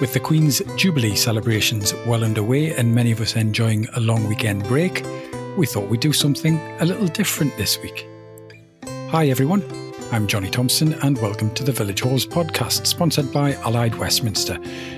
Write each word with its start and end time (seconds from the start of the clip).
With 0.00 0.14
the 0.14 0.20
Queen's 0.20 0.62
Jubilee 0.76 1.14
celebrations 1.14 1.92
well 2.06 2.24
underway 2.24 2.74
and 2.74 2.94
many 2.94 3.12
of 3.12 3.20
us 3.20 3.36
enjoying 3.36 3.86
a 3.96 4.00
long 4.00 4.26
weekend 4.26 4.64
break, 4.64 5.04
we 5.58 5.66
thought 5.66 5.90
we'd 5.90 6.00
do 6.00 6.14
something 6.14 6.58
a 6.80 6.86
little 6.86 7.06
different 7.06 7.54
this 7.58 7.78
week. 7.82 8.08
Hi 9.10 9.28
everyone, 9.28 9.62
I'm 10.10 10.26
Johnny 10.26 10.48
Thompson 10.48 10.94
and 11.02 11.18
welcome 11.18 11.52
to 11.52 11.64
the 11.64 11.72
Village 11.72 12.00
Halls 12.00 12.24
podcast, 12.24 12.86
sponsored 12.86 13.30
by 13.30 13.52
Allied 13.56 13.94
Westminster, 13.96 14.56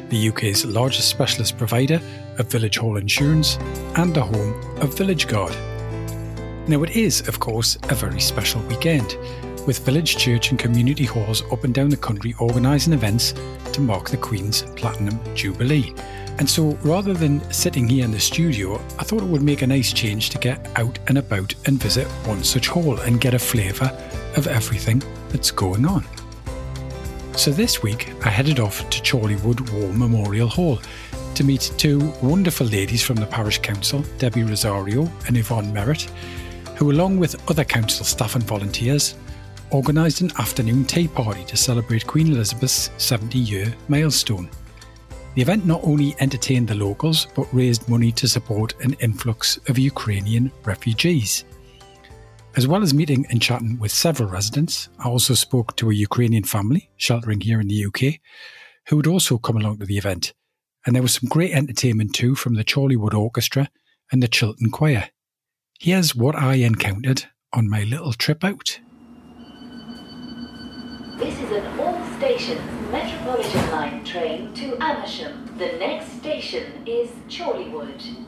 the 0.08 0.28
UK's 0.28 0.64
largest 0.64 1.08
specialist 1.08 1.58
provider 1.58 2.00
of 2.38 2.48
village 2.48 2.78
hall 2.78 2.96
insurance 2.96 3.56
and 3.96 4.14
the 4.14 4.22
home 4.22 4.54
of 4.80 4.96
Village 4.96 5.26
Guard. 5.26 5.52
Now, 6.68 6.84
it 6.84 6.90
is, 6.90 7.26
of 7.26 7.40
course, 7.40 7.76
a 7.88 7.96
very 7.96 8.20
special 8.20 8.62
weekend, 8.62 9.18
with 9.66 9.84
village 9.84 10.16
church 10.16 10.50
and 10.50 10.58
community 10.58 11.04
halls 11.04 11.42
up 11.52 11.64
and 11.64 11.74
down 11.74 11.88
the 11.88 11.96
country 11.96 12.34
organising 12.38 12.92
events 12.92 13.34
to 13.72 13.80
mark 13.80 14.10
the 14.10 14.16
Queen's 14.16 14.62
Platinum 14.76 15.18
Jubilee. 15.34 15.94
And 16.38 16.48
so, 16.48 16.78
rather 16.82 17.12
than 17.14 17.40
sitting 17.52 17.88
here 17.88 18.04
in 18.04 18.10
the 18.10 18.18
studio, 18.18 18.76
I 18.98 19.04
thought 19.04 19.22
it 19.22 19.28
would 19.28 19.42
make 19.42 19.62
a 19.62 19.66
nice 19.66 19.92
change 19.92 20.30
to 20.30 20.38
get 20.38 20.66
out 20.76 20.98
and 21.08 21.18
about 21.18 21.54
and 21.66 21.80
visit 21.80 22.06
one 22.26 22.42
such 22.42 22.68
hall 22.68 22.98
and 23.00 23.20
get 23.20 23.34
a 23.34 23.38
flavour 23.38 23.96
of 24.36 24.46
everything 24.46 25.02
that's 25.28 25.50
going 25.50 25.86
on. 25.86 26.04
So, 27.36 27.50
this 27.50 27.82
week 27.82 28.12
I 28.24 28.30
headed 28.30 28.60
off 28.60 28.88
to 28.90 29.00
Chorleywood 29.02 29.70
War 29.72 29.92
Memorial 29.92 30.48
Hall 30.48 30.80
to 31.34 31.44
meet 31.44 31.72
two 31.76 32.12
wonderful 32.22 32.66
ladies 32.66 33.02
from 33.02 33.16
the 33.16 33.26
Parish 33.26 33.58
Council, 33.58 34.04
Debbie 34.18 34.44
Rosario 34.44 35.10
and 35.26 35.36
Yvonne 35.36 35.72
Merritt, 35.72 36.10
who, 36.76 36.90
along 36.90 37.18
with 37.18 37.50
other 37.50 37.64
council 37.64 38.04
staff 38.04 38.34
and 38.34 38.44
volunteers, 38.44 39.14
organised 39.72 40.20
an 40.20 40.30
afternoon 40.38 40.84
tea 40.84 41.08
party 41.08 41.44
to 41.44 41.56
celebrate 41.56 42.06
Queen 42.06 42.28
Elizabeth's 42.28 42.90
70 42.98 43.38
year 43.38 43.74
milestone. 43.88 44.50
The 45.34 45.42
event 45.42 45.64
not 45.64 45.82
only 45.82 46.14
entertained 46.20 46.68
the 46.68 46.74
locals 46.74 47.26
but 47.34 47.52
raised 47.54 47.88
money 47.88 48.12
to 48.12 48.28
support 48.28 48.74
an 48.82 48.92
influx 49.00 49.58
of 49.68 49.78
Ukrainian 49.78 50.52
refugees. 50.64 51.44
As 52.54 52.68
well 52.68 52.82
as 52.82 52.92
meeting 52.92 53.24
and 53.30 53.40
chatting 53.40 53.78
with 53.78 53.90
several 53.92 54.28
residents, 54.28 54.90
I 54.98 55.08
also 55.08 55.32
spoke 55.32 55.74
to 55.76 55.90
a 55.90 55.94
Ukrainian 55.94 56.44
family 56.44 56.90
sheltering 56.96 57.40
here 57.40 57.60
in 57.60 57.68
the 57.68 57.86
UK 57.86 58.20
who 58.88 58.96
would 58.96 59.06
also 59.06 59.38
come 59.38 59.56
along 59.56 59.78
to 59.78 59.86
the 59.86 59.96
event. 59.96 60.34
And 60.84 60.94
there 60.94 61.02
was 61.02 61.14
some 61.14 61.30
great 61.30 61.52
entertainment 61.52 62.14
too 62.14 62.34
from 62.34 62.54
the 62.54 62.64
Chorleywood 62.64 63.14
Orchestra 63.14 63.70
and 64.10 64.22
the 64.22 64.28
Chiltern 64.28 64.70
Choir. 64.70 65.08
Here's 65.80 66.14
what 66.14 66.36
I 66.36 66.56
encountered 66.56 67.24
on 67.54 67.70
my 67.70 67.84
little 67.84 68.12
trip 68.12 68.44
out. 68.44 68.78
This 71.22 71.38
is 71.38 71.52
an 71.52 71.78
all-station 71.78 72.58
Metropolitan 72.90 73.70
Line 73.70 74.04
train 74.04 74.52
to 74.54 74.76
Amersham. 74.82 75.54
The 75.56 75.78
next 75.78 76.18
station 76.18 76.82
is 76.84 77.10
Chorleywood. 77.28 78.26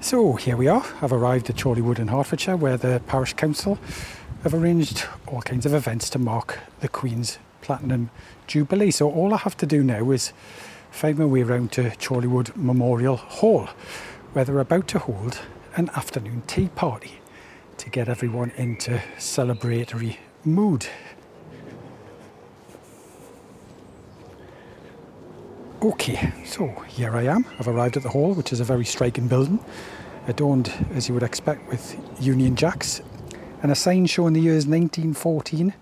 So 0.00 0.34
here 0.34 0.56
we 0.56 0.68
are. 0.68 0.86
I've 1.02 1.12
arrived 1.12 1.50
at 1.50 1.56
Chorleywood 1.56 1.98
in 1.98 2.06
Hertfordshire 2.06 2.56
where 2.56 2.76
the 2.76 3.02
Parish 3.08 3.34
Council 3.34 3.76
have 4.44 4.54
arranged 4.54 5.04
all 5.26 5.42
kinds 5.42 5.66
of 5.66 5.74
events 5.74 6.08
to 6.10 6.20
mark 6.20 6.60
the 6.78 6.86
Queen's 6.86 7.40
Platinum 7.60 8.10
Jubilee. 8.46 8.92
So 8.92 9.10
all 9.10 9.34
I 9.34 9.38
have 9.38 9.56
to 9.56 9.66
do 9.66 9.82
now 9.82 10.12
is 10.12 10.32
find 10.92 11.18
my 11.18 11.24
way 11.24 11.42
around 11.42 11.72
to 11.72 11.90
Chorleywood 11.90 12.54
Memorial 12.54 13.16
Hall 13.16 13.68
where 14.36 14.44
they're 14.44 14.58
about 14.58 14.86
to 14.86 14.98
hold 14.98 15.40
an 15.76 15.88
afternoon 15.96 16.42
tea 16.46 16.68
party 16.74 17.20
to 17.78 17.88
get 17.88 18.06
everyone 18.06 18.52
into 18.58 19.02
celebratory 19.16 20.18
mood. 20.44 20.86
Okay, 25.80 26.34
so 26.44 26.68
here 26.86 27.16
I 27.16 27.22
am. 27.22 27.46
I've 27.58 27.66
arrived 27.66 27.96
at 27.96 28.02
the 28.02 28.10
hall, 28.10 28.34
which 28.34 28.52
is 28.52 28.60
a 28.60 28.64
very 28.64 28.84
striking 28.84 29.26
building, 29.26 29.58
adorned 30.28 30.70
as 30.92 31.08
you 31.08 31.14
would 31.14 31.22
expect 31.22 31.66
with 31.70 31.98
Union 32.20 32.56
Jacks, 32.56 33.00
and 33.62 33.72
a 33.72 33.74
sign 33.74 34.04
showing 34.04 34.34
the 34.34 34.40
years 34.40 34.66
1914 34.66 35.72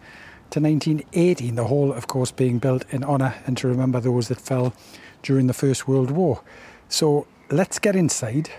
to 0.51 0.61
1918. 0.61 1.57
The 1.57 1.65
hall, 1.65 1.93
of 1.93 2.07
course, 2.07 2.31
being 2.31 2.61
built 2.61 2.85
in 2.91 3.03
honour 3.03 3.35
and 3.49 3.57
to 3.57 3.67
remember 3.67 3.99
those 3.99 4.29
that 4.29 4.41
fell 4.41 4.73
during 5.25 5.49
the 5.49 5.55
First 5.55 5.89
World 5.89 6.13
War. 6.13 6.45
So 6.89 7.27
let's 7.51 7.79
get 7.79 7.95
inside, 7.95 8.51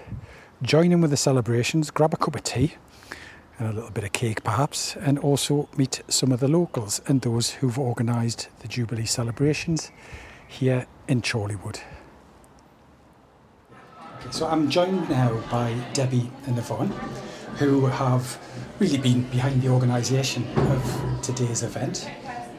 join 0.61 0.91
in 0.91 1.01
with 1.01 1.11
the 1.11 1.17
celebrations, 1.17 1.91
grab 1.91 2.13
a 2.13 2.17
cup 2.17 2.35
of 2.35 2.43
tea 2.43 2.75
and 3.57 3.69
a 3.69 3.73
little 3.73 3.91
bit 3.91 4.03
of 4.03 4.11
cake 4.11 4.43
perhaps, 4.43 4.95
and 4.97 5.17
also 5.19 5.69
meet 5.77 6.01
some 6.07 6.31
of 6.31 6.39
the 6.39 6.47
locals 6.47 7.01
and 7.07 7.21
those 7.21 7.51
who've 7.51 7.79
organised 7.79 8.49
the 8.59 8.67
Jubilee 8.67 9.05
celebrations 9.05 9.91
here 10.47 10.85
in 11.07 11.21
Chorleywood. 11.21 11.79
So 14.31 14.47
I'm 14.47 14.69
joined 14.69 15.09
now 15.09 15.39
by 15.51 15.73
Debbie 15.93 16.29
and 16.47 16.57
Yvonne, 16.57 16.93
who 17.57 17.85
have 17.85 18.37
really 18.79 18.97
been 18.97 19.23
behind 19.29 19.61
the 19.61 19.69
organisation 19.69 20.47
of 20.57 21.19
today's 21.21 21.63
event. 21.63 22.09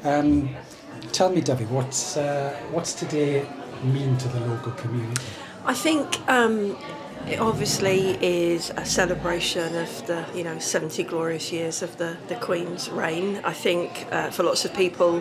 Um, 0.05 0.55
tell 1.13 1.29
me, 1.31 1.41
Debbie, 1.41 1.65
what's 1.65 2.17
uh, 2.17 2.57
what's 2.71 2.95
today 2.95 3.47
mean 3.83 4.17
to 4.19 4.29
the 4.29 4.41
local 4.41 4.73
community? 4.73 5.23
I 5.67 5.75
think 5.75 6.21
um, 6.29 6.79
it 7.27 7.41
obviously 7.41 8.17
is 8.25 8.71
a 8.77 8.85
celebration 8.85 9.75
of 9.75 10.07
the 10.07 10.25
you 10.33 10.45
know 10.45 10.61
70 10.61 11.03
glorious 11.03 11.51
years 11.51 11.83
of 11.83 11.97
the, 11.97 12.17
the 12.29 12.37
Queen's 12.37 12.89
reign. 12.89 13.41
I 13.43 13.53
think 13.53 14.07
uh, 14.13 14.31
for 14.31 14.45
lots 14.45 14.65
of 14.65 14.73
people 14.75 15.21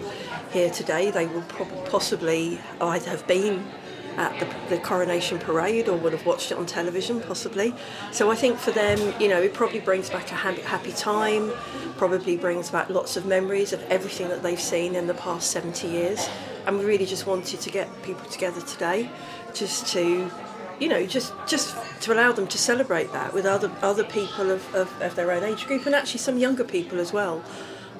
here 0.51 0.69
today, 0.69 1.09
they 1.09 1.25
will 1.25 1.41
probably 1.43 1.89
possibly 1.89 2.59
either 2.79 3.09
have 3.09 3.25
been 3.25 3.65
at 4.17 4.39
the, 4.39 4.75
the, 4.75 4.81
coronation 4.81 5.39
parade 5.39 5.89
or 5.89 5.97
would 5.97 6.13
have 6.13 6.27
watched 6.27 6.51
it 6.51 6.57
on 6.57 6.65
television 6.65 7.19
possibly 7.19 7.75
so 8.13 8.31
i 8.31 8.35
think 8.35 8.57
for 8.57 8.71
them 8.71 8.97
you 9.19 9.27
know 9.27 9.41
it 9.41 9.53
probably 9.53 9.81
brings 9.81 10.09
back 10.09 10.31
a 10.31 10.35
happy 10.35 10.93
time 10.93 11.51
probably 11.97 12.37
brings 12.37 12.69
back 12.69 12.89
lots 12.89 13.17
of 13.17 13.25
memories 13.25 13.73
of 13.73 13.83
everything 13.89 14.29
that 14.29 14.41
they've 14.41 14.61
seen 14.61 14.95
in 14.95 15.05
the 15.05 15.13
past 15.15 15.51
70 15.51 15.89
years 15.89 16.29
and 16.65 16.77
we 16.79 16.85
really 16.85 17.05
just 17.05 17.27
wanted 17.27 17.59
to 17.61 17.69
get 17.69 17.87
people 18.03 18.25
together 18.29 18.61
today 18.61 19.09
just 19.53 19.87
to 19.93 20.29
you 20.79 20.89
know 20.89 21.05
just 21.05 21.33
just 21.47 21.75
to 22.01 22.13
allow 22.13 22.31
them 22.31 22.47
to 22.47 22.57
celebrate 22.57 23.11
that 23.13 23.33
with 23.33 23.45
other 23.45 23.71
other 23.81 24.03
people 24.03 24.51
of, 24.51 24.75
of, 24.75 25.01
of 25.01 25.15
their 25.15 25.31
own 25.31 25.43
age 25.43 25.65
group 25.67 25.85
and 25.85 25.95
actually 25.95 26.19
some 26.19 26.37
younger 26.37 26.63
people 26.63 26.99
as 26.99 27.13
well. 27.13 27.43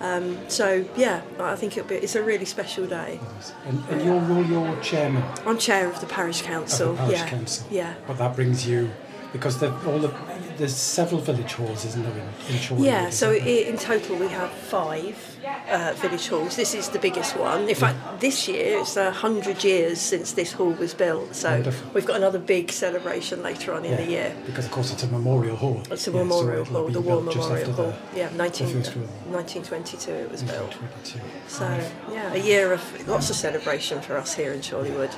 Um, 0.02 0.38
so 0.50 0.86
yeah 0.98 1.22
I 1.40 1.56
think 1.56 1.78
it'll 1.78 1.88
be, 1.88 1.96
it's 1.96 2.16
a 2.16 2.24
really 2.24 2.44
special 2.44 2.86
day. 2.86 3.20
And, 3.66 3.82
and 3.90 4.02
your 4.02 4.20
role 4.20 4.44
you're 4.46 4.82
chairman? 4.82 5.24
I'm 5.46 5.58
chair 5.58 5.90
of 5.90 6.02
the 6.02 6.08
parish 6.08 6.42
council 6.42 6.94
the 6.94 6.98
parish 6.98 7.20
yeah. 7.20 7.30
council. 7.30 7.68
Yeah. 7.72 7.94
But 8.06 8.18
that 8.18 8.36
brings 8.36 8.68
you 8.68 8.92
because 9.32 9.60
the, 9.60 9.74
all 9.88 10.00
the 10.00 10.14
there's 10.58 10.76
several 10.76 11.22
village 11.22 11.54
halls, 11.54 11.86
isn't 11.86 12.04
there, 12.04 12.12
in, 12.14 12.56
in 12.56 12.62
Chorley? 12.62 12.88
Yeah, 12.88 13.10
so 13.10 13.34
in 13.34 13.78
total 13.78 14.16
we 14.18 14.28
have 14.28 14.52
five 14.52 15.38
uh, 15.70 15.94
village 15.98 16.28
halls. 16.28 16.56
This 16.56 16.74
is 16.74 16.90
the 16.90 17.00
biggest 17.00 17.38
one. 17.38 17.68
In 17.70 17.76
fact, 17.76 18.20
this 18.20 18.48
year 18.48 18.80
it's 18.80 18.98
a 18.98 19.12
hundred 19.12 19.64
years 19.64 20.00
since 20.00 20.34
this 20.34 20.54
hall 20.54 20.72
was 20.72 20.94
built. 20.94 21.36
So 21.36 21.52
Wonderful. 21.52 21.92
we've 21.94 22.06
got 22.06 22.18
another 22.18 22.40
big 22.40 22.72
celebration 22.72 23.44
later 23.44 23.74
on 23.74 23.86
in 23.86 23.92
yeah, 23.92 23.98
the 23.98 24.10
year. 24.10 24.36
Because 24.46 24.66
of 24.66 24.72
course 24.72 24.92
it's 24.92 25.04
a 25.04 25.08
memorial 25.08 25.56
hall. 25.56 25.82
It's 25.92 26.08
a 26.08 26.12
Yeah, 26.12 26.24
memorial 26.24 26.62
it'll 26.62 26.74
hall, 26.74 26.90
the 26.90 27.02
War 27.02 27.22
Memorial 27.22 27.72
Hall. 27.74 27.94
the- 28.14 28.18
Yeah, 28.20 28.30
19, 28.36 28.68
the 28.68 28.74
First 28.74 28.96
World 28.96 29.10
War. 29.10 29.42
1922 29.42 30.12
it 30.12 30.32
was 30.32 30.44
built. 30.44 30.76
So 31.48 31.66
yeah, 32.12 32.34
a 32.34 32.38
year 32.38 32.74
of 32.74 33.08
lots 33.08 33.30
of 33.30 33.36
celebration 33.36 34.02
for 34.02 34.18
us 34.18 34.36
here 34.36 34.52
in 34.54 34.62
Chorleywood. 34.62 35.14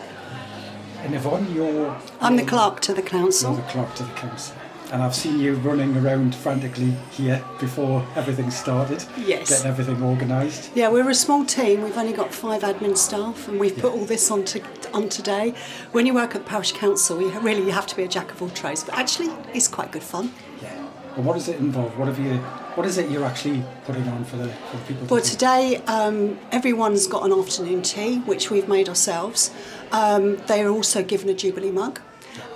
And 1.04 1.14
Yvonne, 1.14 1.54
you're 1.54 1.96
I'm 2.20 2.38
the 2.38 2.44
clerk 2.44 2.82
to 2.82 2.94
the 2.94 3.02
you're 3.02 3.32
the 3.32 3.62
clerk 3.70 3.94
to 3.96 4.04
the 4.04 4.14
council. 4.14 4.56
And 4.92 5.04
I've 5.04 5.16
seen 5.16 5.40
you 5.40 5.56
running 5.56 5.98
around 5.98 6.34
frantically 6.34 6.94
here 7.12 7.44
before 7.60 8.06
everything 8.16 8.50
started. 8.50 9.04
Yes. 9.18 9.50
Getting 9.50 9.68
everything 9.68 10.02
organised. 10.02 10.72
Yeah, 10.76 10.90
we're 10.90 11.10
a 11.10 11.14
small 11.16 11.44
team. 11.44 11.82
We've 11.84 11.98
only 11.98 12.14
got 12.14 12.34
five 12.34 12.62
admin 12.62 12.96
staff, 12.96 13.50
and 13.50 13.60
we've 13.60 13.76
put 13.78 13.92
all 13.92 14.06
this 14.06 14.32
on, 14.32 14.46
to, 14.46 14.62
on 14.94 15.10
today. 15.10 15.54
When 15.92 16.06
you 16.06 16.14
work 16.14 16.36
at 16.36 16.46
parish 16.46 16.72
council, 16.72 17.22
you 17.22 17.38
really 17.42 17.64
you 17.66 17.72
have 17.72 17.88
to 17.88 17.96
be 17.98 18.04
a 18.04 18.08
jack 18.08 18.32
of 18.32 18.42
all 18.42 18.50
trades. 18.50 18.86
But 18.86 18.96
actually, 18.96 19.30
it's 19.54 19.68
quite 19.68 19.92
good 19.92 20.04
fun. 20.04 20.32
Yeah. 20.62 20.88
And 21.18 21.26
what 21.26 21.34
does 21.34 21.50
it 21.50 21.60
involve? 21.60 21.98
What 21.98 22.08
have 22.08 22.20
you? 22.20 22.38
What 22.76 22.86
is 22.86 22.98
it 22.98 23.10
you're 23.10 23.26
actually 23.26 23.64
putting 23.86 24.08
on 24.08 24.24
for 24.24 24.38
the 24.38 24.48
for 24.48 24.78
the 24.78 24.84
people? 24.84 25.08
to 25.08 25.14
Well, 25.16 25.24
do? 25.24 25.30
today 25.30 25.78
um, 25.88 26.40
everyone's 26.52 27.08
got 27.08 27.26
an 27.26 27.34
afternoon 27.34 27.82
tea, 27.82 28.20
which 28.20 28.52
we've 28.52 28.68
made 28.70 28.88
ourselves. 28.88 29.52
Um, 29.92 30.38
they 30.48 30.64
are 30.64 30.70
also 30.70 31.04
given 31.04 31.28
a 31.28 31.34
Jubilee 31.34 31.72
mug, 31.72 32.00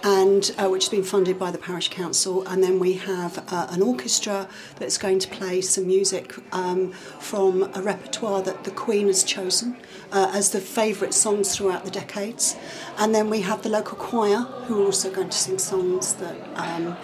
and 0.03 0.53
uh, 0.57 0.67
which 0.69 0.85
has 0.85 0.89
been 0.89 1.03
funded 1.03 1.37
by 1.37 1.51
the 1.51 1.57
parish 1.57 1.89
council. 1.89 2.45
And 2.47 2.63
then 2.63 2.79
we 2.79 2.93
have 2.93 3.43
uh, 3.47 3.67
an 3.69 3.81
orchestra 3.81 4.47
that's 4.77 4.97
going 4.97 5.19
to 5.19 5.27
play 5.27 5.61
some 5.61 5.87
music 5.87 6.33
um, 6.53 6.91
from 6.91 7.69
a 7.75 7.81
repertoire 7.81 8.41
that 8.41 8.63
the 8.63 8.71
Queen 8.71 9.07
has 9.07 9.23
chosen 9.23 9.77
uh, 10.11 10.31
as 10.33 10.51
the 10.51 10.61
favourite 10.61 11.13
songs 11.13 11.55
throughout 11.55 11.85
the 11.85 11.91
decades. 11.91 12.55
And 12.97 13.13
then 13.13 13.29
we 13.29 13.41
have 13.41 13.61
the 13.61 13.69
local 13.69 13.97
choir 13.97 14.39
who 14.65 14.81
are 14.81 14.85
also 14.85 15.11
going 15.11 15.29
to 15.29 15.37
sing 15.37 15.57
songs 15.57 16.15
that 16.15 16.35
um, 16.55 16.97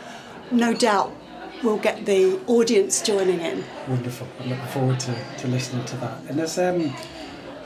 no 0.52 0.74
doubt 0.74 1.16
we'll 1.64 1.78
get 1.78 2.06
the 2.06 2.40
audience 2.48 3.02
joining 3.02 3.40
in. 3.40 3.64
Wonderful. 3.88 4.28
I'm 4.40 4.50
looking 4.50 4.66
forward 4.68 5.00
to, 5.02 5.16
to 5.40 5.48
listening 5.48 5.86
to 5.86 5.98
that. 5.98 6.22
And 6.30 6.40
there's 6.40 6.58
um, 6.58 6.94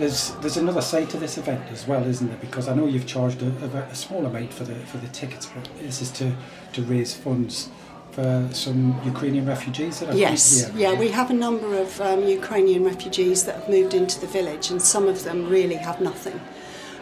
there's 0.02 0.32
there's 0.42 0.58
another 0.58 0.82
side 0.82 1.10
to 1.12 1.18
this 1.18 1.38
event 1.38 1.64
as 1.72 1.88
well, 1.88 2.04
isn't 2.04 2.28
there? 2.28 2.38
Because 2.38 2.68
I 2.68 2.74
know 2.74 2.88
you've 2.88 3.08
charged 3.08 3.42
a, 3.42 3.50
a, 3.66 3.84
a 3.84 3.96
small 3.96 4.26
amount 4.26 4.54
for 4.54 4.64
the 4.64 4.76
for 4.76 4.98
the 4.98 5.08
tickets, 5.10 5.46
but 5.46 5.70
this 5.80 6.02
is 6.02 6.12
to 6.20 6.36
to 6.74 6.82
raise 6.84 7.14
funds 7.14 7.70
for 8.12 8.50
some 8.52 9.00
Ukrainian 9.06 9.46
refugees 9.46 10.00
that 10.00 10.08
have 10.10 10.18
Yes, 10.18 10.70
yeah, 10.76 10.94
we 10.94 11.10
have 11.10 11.30
a 11.30 11.34
number 11.34 11.78
of 11.78 12.02
um, 12.02 12.24
Ukrainian 12.24 12.84
refugees 12.84 13.46
that 13.46 13.56
have 13.56 13.70
moved 13.70 13.94
into 13.94 14.20
the 14.20 14.28
village, 14.28 14.70
and 14.72 14.82
some 14.82 15.08
of 15.08 15.24
them 15.24 15.48
really 15.48 15.76
have 15.76 16.02
nothing. 16.02 16.40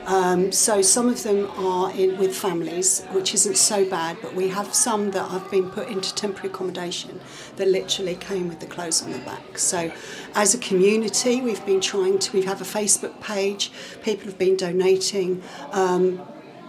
Um, 0.05 0.51
so 0.51 0.81
some 0.81 1.07
of 1.07 1.23
them 1.23 1.49
are 1.57 1.91
in 1.91 2.17
with 2.17 2.35
families, 2.35 3.03
which 3.11 3.33
isn't 3.33 3.57
so 3.57 3.87
bad, 3.87 4.17
but 4.21 4.33
we 4.33 4.47
have 4.49 4.73
some 4.73 5.11
that 5.11 5.29
have 5.29 5.49
been 5.51 5.69
put 5.69 5.87
into 5.87 6.13
temporary 6.15 6.49
accommodation 6.49 7.19
that 7.57 7.67
literally 7.67 8.15
came 8.15 8.47
with 8.47 8.59
the 8.59 8.65
clothes 8.65 9.03
on 9.03 9.11
the 9.11 9.19
back. 9.19 9.57
So 9.57 9.91
as 10.35 10.53
a 10.53 10.57
community, 10.57 11.41
we've 11.41 11.65
been 11.65 11.81
trying 11.81 12.17
to, 12.19 12.33
we 12.33 12.43
have 12.43 12.61
a 12.61 12.65
Facebook 12.65 13.21
page, 13.21 13.71
people 14.01 14.25
have 14.25 14.37
been 14.37 14.57
donating. 14.57 15.43
Um, 15.71 16.21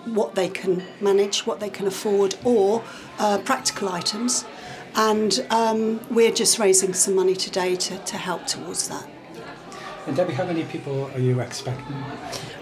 what 0.05 0.35
they 0.35 0.49
can 0.49 0.83
manage, 1.00 1.47
what 1.47 1.61
they 1.61 1.69
can 1.69 1.87
afford, 1.87 2.35
or 2.44 2.83
uh, 3.19 3.38
practical 3.44 3.88
items. 3.88 4.44
And 4.94 5.47
um, 5.50 6.00
we're 6.11 6.33
just 6.33 6.59
raising 6.59 6.94
some 6.94 7.15
money 7.15 7.37
today 7.37 7.76
to, 7.76 7.99
to 7.99 8.17
help 8.17 8.47
towards 8.47 8.88
that. 8.88 9.09
And 10.06 10.17
Debbie, 10.17 10.33
how 10.33 10.47
many 10.47 10.65
people 10.65 11.11
are 11.15 11.21
you 11.21 11.41
expecting? 11.41 12.03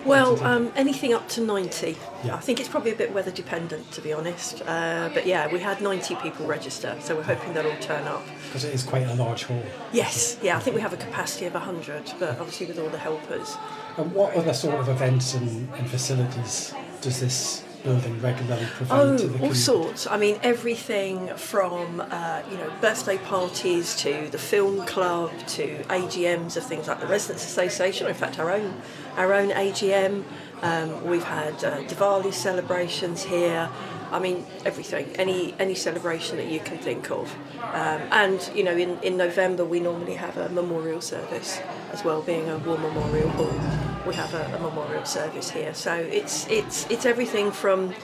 Well, 0.04 0.42
um, 0.44 0.72
anything 0.76 1.12
up 1.12 1.28
to 1.30 1.40
90. 1.40 1.96
Yeah. 2.24 2.36
I 2.36 2.40
think 2.40 2.60
it's 2.60 2.68
probably 2.68 2.92
a 2.92 2.96
bit 2.96 3.12
weather 3.12 3.30
dependent, 3.30 3.90
to 3.92 4.00
be 4.00 4.12
honest. 4.12 4.62
Uh, 4.66 5.10
but 5.12 5.26
yeah, 5.26 5.52
we 5.52 5.58
had 5.58 5.80
90 5.80 6.14
people 6.16 6.46
register, 6.46 6.96
so 7.00 7.16
we're 7.16 7.22
hoping 7.22 7.52
they'll 7.52 7.70
all 7.70 7.78
turn 7.80 8.04
up. 8.04 8.22
Because 8.46 8.64
it 8.64 8.74
is 8.74 8.82
quite 8.82 9.06
a 9.06 9.14
large 9.14 9.44
hall. 9.44 9.62
Yes, 9.92 10.38
yeah, 10.42 10.56
I 10.56 10.60
think 10.60 10.76
we 10.76 10.82
have 10.82 10.92
a 10.92 10.96
capacity 10.96 11.46
of 11.46 11.54
100, 11.54 12.12
but 12.18 12.38
obviously 12.38 12.66
with 12.66 12.78
all 12.78 12.88
the 12.88 12.98
helpers. 12.98 13.56
And 13.96 14.12
what 14.12 14.34
other 14.34 14.54
sort 14.54 14.76
of 14.76 14.88
events 14.88 15.34
and, 15.34 15.68
and 15.74 15.90
facilities 15.90 16.72
does 17.00 17.20
this 17.20 17.64
building 17.88 18.20
regularly 18.20 18.66
Oh, 18.90 19.38
all 19.42 19.54
sorts. 19.54 20.06
I 20.06 20.16
mean, 20.18 20.38
everything 20.42 21.28
from 21.36 22.00
uh, 22.00 22.42
you 22.50 22.56
know 22.58 22.70
birthday 22.80 23.18
parties 23.18 23.96
to 23.96 24.28
the 24.30 24.38
film 24.38 24.84
club 24.86 25.30
to 25.56 25.64
AGMs 25.84 26.56
of 26.56 26.64
things 26.64 26.86
like 26.88 27.00
the 27.00 27.06
Residents 27.06 27.44
Association. 27.44 28.06
Or 28.06 28.10
in 28.10 28.14
fact, 28.14 28.38
our 28.38 28.50
own 28.50 28.80
our 29.16 29.32
own 29.32 29.50
AGM. 29.50 30.24
Um, 30.60 31.04
we've 31.04 31.24
had 31.24 31.54
uh, 31.64 31.82
Diwali 31.84 32.32
celebrations 32.32 33.22
here. 33.22 33.70
I 34.10 34.18
mean, 34.18 34.44
everything. 34.64 35.06
Any 35.16 35.54
any 35.58 35.74
celebration 35.74 36.36
that 36.36 36.48
you 36.48 36.60
can 36.60 36.78
think 36.78 37.10
of. 37.10 37.34
Um, 37.62 38.00
and 38.22 38.50
you 38.54 38.64
know, 38.64 38.76
in, 38.76 38.98
in 39.02 39.16
November 39.16 39.64
we 39.64 39.80
normally 39.80 40.14
have 40.14 40.36
a 40.36 40.48
memorial 40.50 41.00
service 41.00 41.60
as 41.92 42.04
well, 42.04 42.20
being 42.22 42.48
a 42.50 42.58
war 42.58 42.78
memorial 42.78 43.30
hall. 43.30 43.87
We 44.08 44.14
have 44.14 44.32
a, 44.32 44.56
a 44.56 44.58
memorial 44.58 45.04
service 45.04 45.50
here. 45.50 45.74
So 45.74 45.94
it's 45.94 46.48
it's 46.48 46.86
it's 46.90 47.04
everything 47.04 47.52
from 47.52 47.94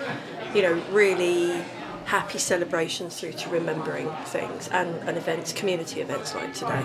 you 0.55 0.63
know, 0.63 0.81
really 0.91 1.63
happy 2.05 2.39
celebrations 2.39 3.19
through 3.19 3.33
to 3.33 3.49
remembering 3.49 4.11
things 4.27 4.69
and, 4.69 4.95
and 5.09 5.17
events, 5.17 5.55
community 5.55 6.03
events 6.03 6.35
like 6.35 6.53
today. 6.53 6.83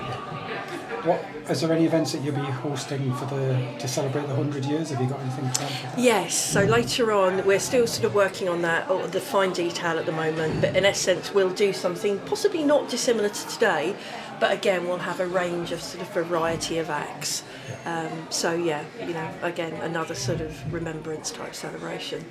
What 1.03 1.23
is 1.49 1.61
there 1.61 1.71
any 1.73 1.85
events 1.85 2.13
that 2.13 2.21
you'll 2.23 2.35
be 2.35 2.41
hosting 2.41 3.13
for 3.15 3.25
the 3.25 3.75
to 3.79 3.87
celebrate 3.87 4.27
the 4.27 4.35
hundred 4.35 4.65
years? 4.65 4.89
Have 4.89 5.01
you 5.01 5.07
got 5.07 5.19
anything 5.19 5.49
planned? 5.49 5.97
Yes, 5.97 6.33
so 6.33 6.63
later 6.63 7.11
on, 7.11 7.45
we're 7.45 7.59
still 7.59 7.87
sort 7.87 8.05
of 8.05 8.15
working 8.15 8.49
on 8.49 8.61
that, 8.63 8.89
or 8.89 9.07
the 9.07 9.21
fine 9.21 9.53
detail 9.53 9.99
at 9.99 10.05
the 10.05 10.11
moment, 10.11 10.61
but 10.61 10.75
in 10.75 10.85
essence, 10.85 11.33
we'll 11.33 11.53
do 11.53 11.73
something 11.73 12.19
possibly 12.19 12.63
not 12.63 12.89
dissimilar 12.89 13.29
to 13.29 13.47
today, 13.47 13.95
but 14.39 14.51
again, 14.51 14.87
we'll 14.87 14.97
have 14.97 15.19
a 15.19 15.27
range 15.27 15.71
of 15.71 15.81
sort 15.81 16.01
of 16.01 16.09
variety 16.13 16.77
of 16.77 16.89
acts. 16.89 17.43
Um, 17.85 18.27
so, 18.29 18.53
yeah, 18.53 18.83
you 18.99 19.13
know, 19.13 19.29
again, 19.41 19.73
another 19.81 20.15
sort 20.15 20.41
of 20.41 20.73
remembrance 20.73 21.31
type 21.31 21.55
celebration. 21.55 22.23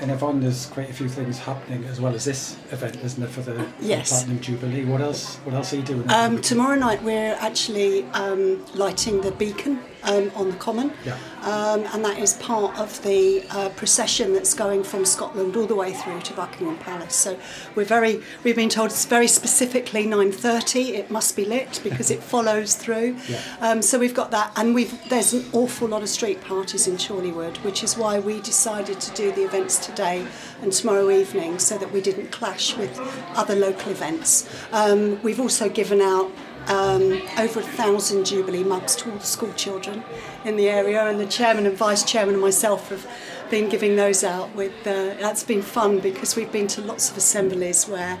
And 0.00 0.10
Yvonne, 0.10 0.40
there's 0.40 0.66
quite 0.66 0.90
a 0.90 0.92
few 0.92 1.08
things 1.08 1.38
happening 1.38 1.84
as 1.84 2.00
well 2.00 2.14
as 2.14 2.24
this 2.24 2.56
event, 2.70 2.96
isn't 3.02 3.20
there, 3.20 3.28
for 3.30 3.40
the, 3.40 3.54
for 3.64 3.82
the 3.82 3.86
Yes. 3.86 4.10
Platinum 4.10 4.40
Jubilee? 4.40 4.84
What 4.84 5.00
else? 5.00 5.36
What 5.36 5.54
else 5.54 5.72
are 5.72 5.76
you 5.76 5.82
doing? 5.82 6.10
Um, 6.10 6.40
tomorrow 6.42 6.76
night 6.76 7.02
we're 7.02 7.34
actually 7.40 8.04
um, 8.12 8.64
lighting 8.74 9.20
the 9.22 9.32
beacon 9.32 9.80
um, 10.02 10.30
on 10.34 10.50
the 10.50 10.56
common, 10.56 10.92
Yeah. 11.04 11.16
um, 11.42 11.84
and 11.92 12.04
that 12.04 12.18
is 12.18 12.34
part 12.34 12.78
of 12.78 13.02
the 13.02 13.44
uh, 13.50 13.68
procession 13.70 14.32
that's 14.32 14.54
going 14.54 14.84
from 14.84 15.04
Scotland 15.04 15.56
all 15.56 15.66
the 15.66 15.74
way 15.74 15.92
through 15.92 16.20
to 16.22 16.34
Buckingham 16.34 16.78
Palace. 16.78 17.14
So 17.14 17.38
we're 17.74 17.84
very 17.84 18.20
we've 18.44 18.56
been 18.56 18.68
told 18.68 18.90
it's 18.90 19.04
very 19.04 19.28
specifically 19.28 20.04
9:30. 20.06 20.94
It 20.94 21.10
must 21.10 21.36
be 21.36 21.44
lit 21.44 21.80
because 21.82 22.10
it 22.10 22.22
follows 22.34 22.74
through. 22.74 23.16
Yeah. 23.28 23.40
Um, 23.60 23.82
so 23.82 23.98
we've 23.98 24.14
got 24.14 24.30
that, 24.30 24.52
and 24.56 24.74
we've 24.74 24.94
there's 25.08 25.32
an 25.32 25.44
awful 25.52 25.88
lot 25.88 26.02
of 26.02 26.08
street 26.08 26.40
parties 26.42 26.86
in 26.86 26.96
Chorleywood, 26.96 27.56
which 27.64 27.82
is 27.82 27.96
why 27.96 28.18
we 28.18 28.40
decided 28.40 29.00
to 29.00 29.10
do 29.14 29.32
the 29.32 29.44
events 29.44 29.84
today 29.84 30.26
and 30.62 30.72
tomorrow 30.72 31.10
evening, 31.10 31.58
so 31.58 31.78
that 31.78 31.92
we 31.92 32.00
didn't 32.00 32.30
clash 32.32 32.76
with 32.76 32.98
other 33.34 33.54
local 33.56 33.90
events. 33.92 34.48
Um, 34.72 35.20
we've 35.22 35.40
also 35.40 35.68
given 35.68 36.00
out. 36.00 36.30
Um, 36.68 37.22
over 37.38 37.60
a 37.60 37.62
thousand 37.62 38.26
Jubilee 38.26 38.64
mugs 38.64 38.96
to 38.96 39.10
all 39.10 39.18
the 39.18 39.24
school 39.24 39.52
children 39.52 40.02
in 40.44 40.56
the 40.56 40.68
area, 40.68 41.06
and 41.06 41.20
the 41.20 41.26
chairman 41.26 41.64
and 41.66 41.76
vice 41.76 42.02
chairman 42.02 42.34
and 42.34 42.42
myself 42.42 42.88
have 42.90 43.06
been 43.50 43.68
giving 43.68 43.94
those 43.94 44.24
out. 44.24 44.54
With 44.54 44.72
uh, 44.86 45.14
that's 45.20 45.44
been 45.44 45.62
fun 45.62 46.00
because 46.00 46.34
we've 46.34 46.50
been 46.50 46.66
to 46.68 46.80
lots 46.80 47.10
of 47.10 47.16
assemblies 47.16 47.86
where 47.86 48.18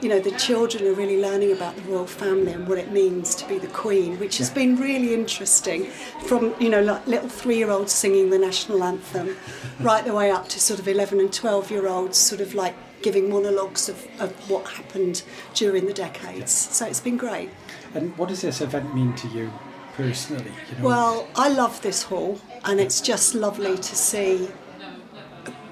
you 0.00 0.08
know, 0.08 0.18
the 0.18 0.30
children 0.32 0.86
are 0.86 0.94
really 0.94 1.20
learning 1.20 1.52
about 1.52 1.76
the 1.76 1.82
royal 1.82 2.06
family 2.06 2.52
and 2.52 2.66
what 2.66 2.78
it 2.78 2.90
means 2.90 3.34
to 3.34 3.46
be 3.46 3.58
the 3.58 3.66
queen, 3.68 4.18
which 4.18 4.38
has 4.38 4.48
been 4.48 4.76
really 4.76 5.12
interesting. 5.12 5.86
From, 6.26 6.54
you 6.58 6.70
know, 6.70 6.80
like 6.80 7.06
little 7.06 7.28
three 7.28 7.58
year 7.58 7.70
olds 7.70 7.92
singing 7.92 8.30
the 8.30 8.38
national 8.38 8.82
anthem, 8.82 9.36
right 9.80 10.04
the 10.04 10.14
way 10.14 10.30
up 10.30 10.48
to 10.48 10.60
sort 10.60 10.80
of 10.80 10.88
11 10.88 11.20
and 11.20 11.32
12 11.32 11.70
year 11.70 11.86
olds, 11.86 12.16
sort 12.16 12.40
of 12.40 12.54
like 12.54 12.74
giving 13.02 13.30
monologues 13.30 13.88
of, 13.88 14.06
of 14.20 14.32
what 14.50 14.66
happened 14.68 15.22
during 15.54 15.86
the 15.86 15.92
decades. 15.92 16.52
So 16.52 16.86
it's 16.86 17.00
been 17.00 17.16
great. 17.16 17.50
And 17.94 18.16
what 18.16 18.28
does 18.28 18.42
this 18.42 18.60
event 18.60 18.94
mean 18.94 19.14
to 19.14 19.28
you 19.28 19.52
personally? 19.94 20.52
You 20.70 20.78
know, 20.78 20.88
Well, 20.88 21.28
I 21.36 21.48
love 21.48 21.80
this 21.82 22.02
hall, 22.04 22.40
and 22.64 22.80
it's 22.80 23.00
just 23.00 23.34
lovely 23.34 23.76
to 23.76 23.96
see 23.96 24.48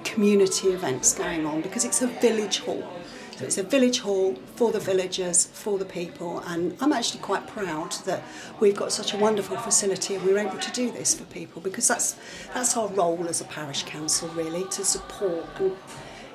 community 0.04 0.68
events 0.68 1.14
going 1.14 1.46
on 1.46 1.60
because 1.60 1.84
it's 1.84 2.02
a 2.02 2.06
village 2.06 2.58
hall. 2.60 2.82
So 3.36 3.44
it's 3.44 3.58
a 3.58 3.62
village 3.62 4.00
hall 4.00 4.34
for 4.56 4.72
the 4.72 4.80
villagers, 4.80 5.46
for 5.46 5.78
the 5.78 5.84
people, 5.84 6.40
and 6.40 6.76
I'm 6.80 6.92
actually 6.92 7.20
quite 7.20 7.46
proud 7.46 7.92
that 8.04 8.24
we've 8.58 8.74
got 8.74 8.90
such 8.90 9.14
a 9.14 9.16
wonderful 9.16 9.56
facility 9.58 10.16
and 10.16 10.24
we're 10.24 10.38
able 10.38 10.58
to 10.58 10.72
do 10.72 10.90
this 10.90 11.14
for 11.14 11.22
people 11.26 11.62
because 11.62 11.86
that's 11.86 12.16
that's 12.52 12.76
our 12.76 12.88
role 12.88 13.28
as 13.28 13.40
a 13.40 13.44
parish 13.44 13.84
council 13.84 14.28
really 14.30 14.64
to 14.70 14.84
support 14.84 15.46
and 15.60 15.76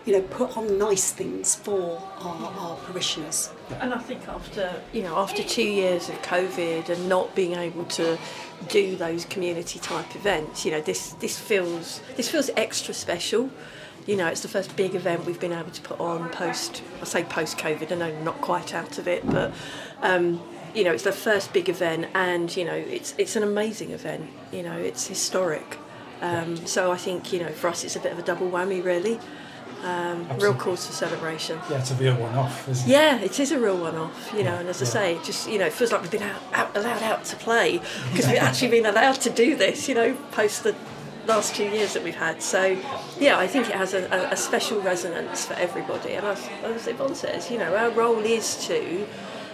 you 0.05 0.13
know 0.13 0.21
put 0.21 0.57
on 0.57 0.77
nice 0.77 1.11
things 1.11 1.55
for 1.55 2.01
our, 2.19 2.53
our 2.59 2.75
parishioners. 2.77 3.51
And 3.79 3.93
I 3.93 3.99
think 3.99 4.27
after 4.27 4.81
you 4.91 5.03
know 5.03 5.17
after 5.17 5.43
two 5.43 5.63
years 5.63 6.09
of 6.09 6.21
COVID 6.21 6.89
and 6.89 7.09
not 7.09 7.35
being 7.35 7.53
able 7.53 7.85
to 7.85 8.17
do 8.69 8.95
those 8.95 9.25
community 9.25 9.79
type 9.79 10.15
events, 10.15 10.65
you 10.65 10.71
know 10.71 10.81
this 10.81 11.13
this 11.13 11.39
feels 11.39 12.01
this 12.15 12.29
feels 12.29 12.49
extra 12.57 12.93
special. 12.93 13.49
You 14.05 14.17
know, 14.17 14.27
it's 14.27 14.41
the 14.41 14.49
first 14.49 14.75
big 14.75 14.95
event 14.95 15.25
we've 15.25 15.39
been 15.39 15.53
able 15.53 15.71
to 15.71 15.81
put 15.81 15.97
on 15.97 16.29
post. 16.29 16.83
I 17.01 17.05
say 17.05 17.23
post 17.23 17.57
COVID. 17.57 17.89
I 17.89 17.95
know 17.95 18.21
not 18.21 18.41
quite 18.41 18.75
out 18.75 18.97
of 18.97 19.07
it, 19.07 19.25
but 19.29 19.53
um, 20.01 20.41
you 20.75 20.83
know, 20.83 20.91
it's 20.91 21.03
the 21.03 21.13
first 21.13 21.53
big 21.53 21.69
event, 21.69 22.07
and 22.13 22.55
you 22.55 22.65
know, 22.65 22.73
it's 22.73 23.15
it's 23.17 23.37
an 23.37 23.43
amazing 23.43 23.91
event. 23.91 24.29
You 24.51 24.63
know, 24.63 24.77
it's 24.77 25.07
historic. 25.07 25.77
Um, 26.21 26.57
so 26.67 26.91
I 26.91 26.97
think 26.97 27.31
you 27.31 27.39
know, 27.39 27.49
for 27.49 27.69
us, 27.69 27.85
it's 27.85 27.95
a 27.95 27.99
bit 27.99 28.11
of 28.11 28.19
a 28.19 28.23
double 28.23 28.49
whammy, 28.49 28.83
really. 28.83 29.19
Um, 29.83 30.27
real 30.39 30.53
cause 30.53 30.87
for 30.87 30.93
celebration. 30.93 31.59
yeah, 31.69 31.79
it's 31.79 31.91
a 31.91 31.95
real 31.95 32.15
one-off, 32.15 32.69
isn't 32.69 32.87
it? 32.87 32.91
Yeah, 32.91 33.19
it 33.19 33.37
is 33.39 33.51
a 33.51 33.59
real 33.59 33.77
one-off, 33.77 34.33
you 34.33 34.43
know. 34.43 34.55
And 34.55 34.69
as 34.69 34.81
I 34.81 34.85
say, 34.85 35.15
it 35.15 35.23
just 35.23 35.49
you 35.49 35.59
know, 35.59 35.65
it 35.65 35.73
feels 35.73 35.91
like 35.91 36.01
we've 36.01 36.11
been 36.11 36.23
out, 36.23 36.41
out, 36.53 36.77
allowed 36.77 37.03
out 37.03 37.25
to 37.25 37.35
play 37.35 37.81
because 38.11 38.27
we've 38.27 38.37
actually 38.37 38.69
been 38.71 38.85
allowed 38.85 39.19
to 39.21 39.29
do 39.29 39.55
this, 39.57 39.89
you 39.89 39.95
know, 39.95 40.15
post 40.31 40.63
the 40.63 40.73
last 41.27 41.55
two 41.55 41.65
years 41.65 41.93
that 41.93 42.03
we've 42.03 42.15
had. 42.15 42.41
So, 42.41 42.77
yeah, 43.19 43.37
I 43.37 43.47
think 43.47 43.67
it 43.69 43.75
has 43.75 43.93
a, 43.93 44.05
a, 44.05 44.31
a 44.31 44.37
special 44.37 44.81
resonance 44.81 45.45
for 45.45 45.53
everybody. 45.53 46.13
And 46.13 46.25
as, 46.25 46.49
as 46.63 46.87
Yvonne 46.87 47.15
says, 47.15 47.49
you 47.51 47.57
know, 47.57 47.75
our 47.75 47.89
role 47.91 48.19
is 48.19 48.65
to 48.67 49.05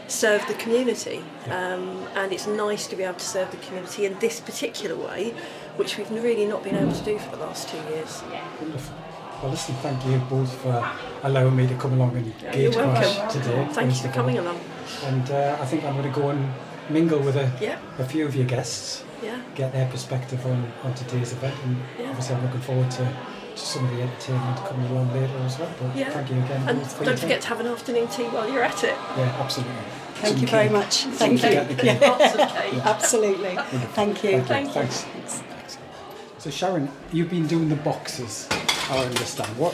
serve 0.07 0.45
the 0.47 0.55
community, 0.55 1.23
um, 1.49 2.07
and 2.15 2.33
it's 2.33 2.47
nice 2.47 2.87
to 2.87 2.95
be 2.95 3.03
able 3.03 3.19
to 3.19 3.25
serve 3.25 3.51
the 3.51 3.57
community 3.57 4.05
in 4.05 4.17
this 4.19 4.39
particular 4.39 4.95
way, 4.95 5.33
which 5.75 5.97
we've 5.97 6.09
really 6.11 6.45
not 6.45 6.63
been 6.63 6.75
able 6.75 6.93
to 6.93 7.03
do 7.05 7.19
for 7.19 7.35
the 7.35 7.37
last 7.37 7.69
two 7.69 7.77
years. 7.93 8.23
Wonderful. 9.41 9.43
Well, 9.43 9.51
listen, 9.51 9.75
thank 9.75 10.05
you 10.05 10.17
both 10.29 10.53
for 10.61 10.91
allowing 11.23 11.55
me 11.55 11.67
to 11.67 11.75
come 11.75 11.93
along 11.93 12.15
and 12.17 12.33
Yeah, 12.41 12.51
gauge 12.51 12.75
you're 12.75 12.83
crash 12.83 13.17
welcome. 13.17 13.41
today. 13.41 13.67
Thank 13.71 13.89
you 13.91 14.01
for 14.01 14.13
coming 14.13 14.37
all. 14.39 14.45
along. 14.45 14.59
And 15.05 15.31
uh, 15.31 15.57
I 15.61 15.65
think 15.65 15.83
I'm 15.83 15.95
going 15.97 16.11
to 16.13 16.19
go 16.19 16.29
and 16.29 16.51
mingle 16.89 17.19
with 17.19 17.35
a, 17.35 17.51
Yeah. 17.61 17.77
a 17.97 18.03
few 18.05 18.25
of 18.25 18.35
your 18.35 18.45
guests, 18.45 19.03
Yeah. 19.23 19.39
get 19.55 19.71
their 19.73 19.87
perspective 19.89 20.45
on, 20.45 20.71
on 20.83 20.93
today's 20.93 21.31
event, 21.33 21.55
and 21.65 21.77
Yeah. 21.99 22.09
obviously 22.09 22.35
I'm 22.35 22.43
looking 22.43 22.61
forward 22.61 22.91
to, 22.91 22.97
to 23.55 23.57
some 23.57 23.85
of 23.85 23.91
the 23.95 24.01
entertainment 24.01 24.57
coming 24.65 24.85
along 24.91 25.13
later 25.13 25.37
as 25.45 25.57
well. 25.59 25.69
But 25.81 25.95
Yeah. 25.95 26.09
thank 26.09 26.29
you 26.31 26.37
again. 26.39 26.67
And 26.67 26.81
for 26.87 27.03
don't 27.05 27.13
time. 27.15 27.21
forget 27.21 27.41
to 27.41 27.47
have 27.47 27.59
an 27.59 27.67
afternoon 27.67 28.07
tea 28.07 28.23
while 28.25 28.49
you're 28.51 28.63
at 28.63 28.83
it. 28.83 28.95
Yeah, 29.17 29.35
absolutely. 29.39 29.73
Thank 30.15 30.33
Some 30.33 30.41
you 30.41 30.47
very 30.47 30.69
much. 30.69 30.93
Some 31.03 31.11
Thank 31.13 31.43
you. 31.43 31.49
cake 31.49 31.69
again. 31.79 32.01
Lots 32.19 32.33
of 32.35 32.49
cake. 32.49 32.85
Absolutely. 32.85 33.55
Thank 33.55 33.71
you. 33.71 33.79
Thank 33.93 34.23
you. 34.23 34.41
Thank 34.41 34.67
you. 34.67 34.73
Thanks. 34.73 35.43
So 36.39 36.49
Sharon, 36.49 36.89
you've 37.13 37.29
been 37.29 37.47
doing 37.47 37.69
the 37.69 37.75
boxes. 37.77 38.47
I 38.89 39.05
understand. 39.05 39.57
What 39.57 39.73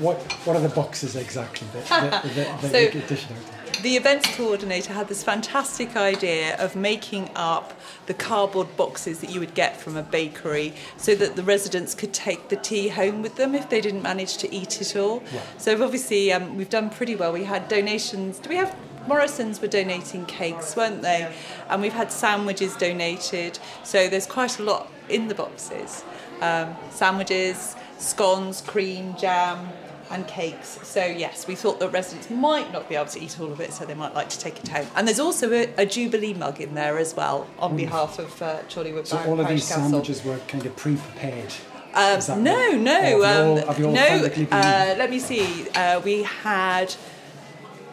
what 0.00 0.16
what 0.44 0.56
are 0.56 0.60
the 0.60 0.68
boxes 0.68 1.16
exactly 1.16 1.66
that, 1.72 1.86
that, 1.88 2.22
that, 2.34 2.60
that 2.62 2.70
So- 2.72 2.78
you 2.78 2.90
get 2.90 3.12
out? 3.12 3.60
The 3.82 3.96
events 3.96 4.36
coordinator 4.36 4.92
had 4.92 5.08
this 5.08 5.22
fantastic 5.24 5.96
idea 5.96 6.54
of 6.58 6.76
making 6.76 7.30
up 7.34 7.72
the 8.06 8.12
cardboard 8.12 8.76
boxes 8.76 9.20
that 9.20 9.30
you 9.30 9.40
would 9.40 9.54
get 9.54 9.74
from 9.74 9.96
a 9.96 10.02
bakery 10.02 10.74
so 10.98 11.14
that 11.14 11.34
the 11.34 11.42
residents 11.42 11.94
could 11.94 12.12
take 12.12 12.50
the 12.50 12.56
tea 12.56 12.88
home 12.88 13.22
with 13.22 13.36
them 13.36 13.54
if 13.54 13.70
they 13.70 13.80
didn't 13.80 14.02
manage 14.02 14.36
to 14.38 14.54
eat 14.54 14.82
it 14.82 14.96
all. 14.96 15.22
Yeah. 15.32 15.40
So 15.56 15.82
obviously 15.82 16.30
um, 16.30 16.58
we've 16.58 16.68
done 16.68 16.90
pretty 16.90 17.16
well. 17.16 17.32
We 17.32 17.44
had 17.44 17.68
donations. 17.68 18.38
Do 18.38 18.50
we 18.50 18.56
have 18.56 18.76
Morrison's 19.06 19.62
were 19.62 19.68
donating 19.68 20.26
cakes, 20.26 20.76
weren't 20.76 21.00
they? 21.00 21.32
And 21.70 21.80
we've 21.80 21.94
had 21.94 22.12
sandwiches 22.12 22.76
donated. 22.76 23.58
So 23.82 24.08
there's 24.08 24.26
quite 24.26 24.58
a 24.58 24.62
lot 24.62 24.90
in 25.08 25.28
the 25.28 25.34
boxes. 25.34 26.04
Um, 26.42 26.76
sandwiches, 26.90 27.76
scones, 28.00 28.60
cream, 28.60 29.14
jam, 29.18 29.68
and 30.10 30.26
cakes. 30.26 30.80
So 30.82 31.04
yes, 31.04 31.46
we 31.46 31.54
thought 31.54 31.78
that 31.80 31.90
residents 31.90 32.30
might 32.30 32.72
not 32.72 32.88
be 32.88 32.96
able 32.96 33.06
to 33.10 33.20
eat 33.22 33.38
all 33.38 33.52
of 33.52 33.60
it, 33.60 33.72
so 33.72 33.84
they 33.84 33.94
might 33.94 34.14
like 34.14 34.28
to 34.30 34.38
take 34.38 34.58
it 34.58 34.66
home. 34.68 34.86
And 34.96 35.06
there's 35.06 35.20
also 35.20 35.52
a, 35.52 35.72
a 35.78 35.86
Jubilee 35.86 36.34
mug 36.34 36.60
in 36.60 36.74
there 36.74 36.98
as 36.98 37.14
well 37.14 37.46
on 37.60 37.76
behalf 37.76 38.18
of 38.18 38.42
uh, 38.42 38.58
Chorleywood 38.68 39.06
So 39.06 39.16
Barrow 39.18 39.30
all 39.30 39.40
of 39.40 39.46
Parish 39.46 39.60
these 39.62 39.68
Council. 39.70 39.90
sandwiches 39.90 40.24
were 40.24 40.38
kind 40.48 40.66
of 40.66 40.74
pre-prepared. 40.76 41.52
Um, 41.94 42.44
no, 42.44 42.70
no, 42.72 42.92
have 43.00 43.08
you 43.10 43.24
all- 43.24 43.58
um, 43.58 43.66
have 43.66 43.78
you 43.78 43.86
all 43.86 43.92
no. 43.92 44.30
Uh, 44.52 44.94
let 44.98 45.10
me 45.10 45.18
see. 45.18 45.68
Uh, 45.70 46.00
we 46.04 46.22
had 46.24 46.94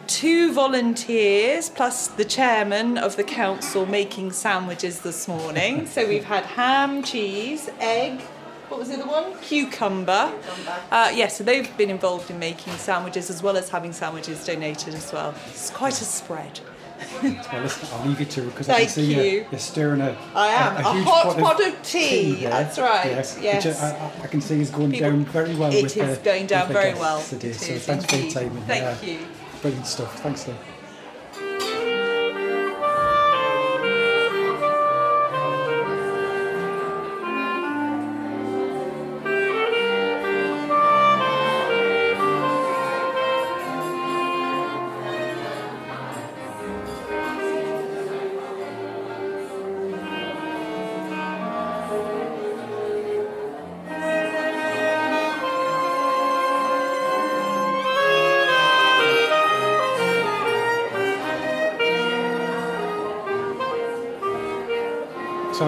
two 0.08 0.52
volunteers 0.52 1.68
plus 1.68 2.08
the 2.08 2.24
chairman 2.24 2.96
of 2.98 3.16
the 3.16 3.24
council 3.24 3.86
making 3.86 4.32
sandwiches 4.32 5.00
this 5.00 5.28
morning. 5.28 5.86
so 5.86 6.06
we've 6.08 6.24
had 6.24 6.44
ham, 6.44 7.02
cheese, 7.02 7.68
egg. 7.80 8.20
What 8.68 8.80
was 8.80 8.88
the 8.88 8.94
other 8.96 9.06
one? 9.06 9.38
Cucumber. 9.40 10.32
Uh, 10.90 11.10
yeah, 11.14 11.28
so 11.28 11.42
they've 11.44 11.74
been 11.76 11.90
involved 11.90 12.30
in 12.30 12.38
making 12.38 12.74
sandwiches 12.74 13.30
as 13.30 13.42
well 13.42 13.56
as 13.56 13.68
having 13.70 13.92
sandwiches 13.92 14.44
donated 14.44 14.94
as 14.94 15.12
well. 15.12 15.34
It's 15.48 15.70
quite 15.70 16.00
a 16.00 16.04
spread. 16.04 16.60
Well, 17.22 17.62
listen, 17.62 17.88
I'll 17.92 18.06
leave 18.08 18.18
you 18.18 18.26
to 18.26 18.42
because 18.42 18.68
I 18.68 18.72
can 18.72 18.86
Thank 18.88 18.90
see 18.90 19.14
you. 19.14 19.22
You're, 19.22 19.46
you're 19.52 19.58
stirring 19.60 20.00
a, 20.00 20.16
I 20.34 20.48
am. 20.48 20.76
a, 20.84 20.88
A 20.88 20.92
huge 20.94 21.04
hot 21.06 21.24
pot, 21.36 21.38
pot 21.38 21.66
of 21.68 21.82
tea, 21.84 22.34
there. 22.34 22.50
that's 22.50 22.76
right, 22.76 23.06
Yeah, 23.06 23.16
yes. 23.40 23.64
Which 23.66 23.76
I, 23.76 23.90
I, 23.96 24.24
I 24.24 24.26
can 24.26 24.40
see 24.40 24.60
is 24.60 24.70
going 24.70 24.90
People- 24.90 25.10
down 25.10 25.24
very 25.26 25.54
well. 25.54 25.72
It 25.72 25.84
with 25.84 25.96
is 25.96 26.18
the, 26.18 26.24
going 26.24 26.46
down 26.48 26.66
with 26.68 26.76
very 26.76 26.94
well. 26.94 27.22
Today. 27.22 27.52
So 27.52 27.72
is 27.74 27.86
thanks 27.86 28.04
for 28.04 28.16
your 28.16 28.30
time. 28.32 28.56
and, 28.56 28.64
Thank 28.66 28.84
uh, 29.02 29.06
you. 29.06 29.18
Brilliant 29.62 29.86
stuff. 29.86 30.12
Thanks, 30.20 30.48
Lou. 30.48 30.54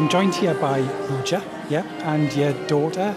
I'm 0.00 0.09
joined 0.09 0.35
here 0.35 0.54
by 0.54 0.80
Pooja, 1.09 1.42
yeah, 1.69 1.83
and 2.11 2.35
your 2.35 2.54
daughter, 2.66 3.12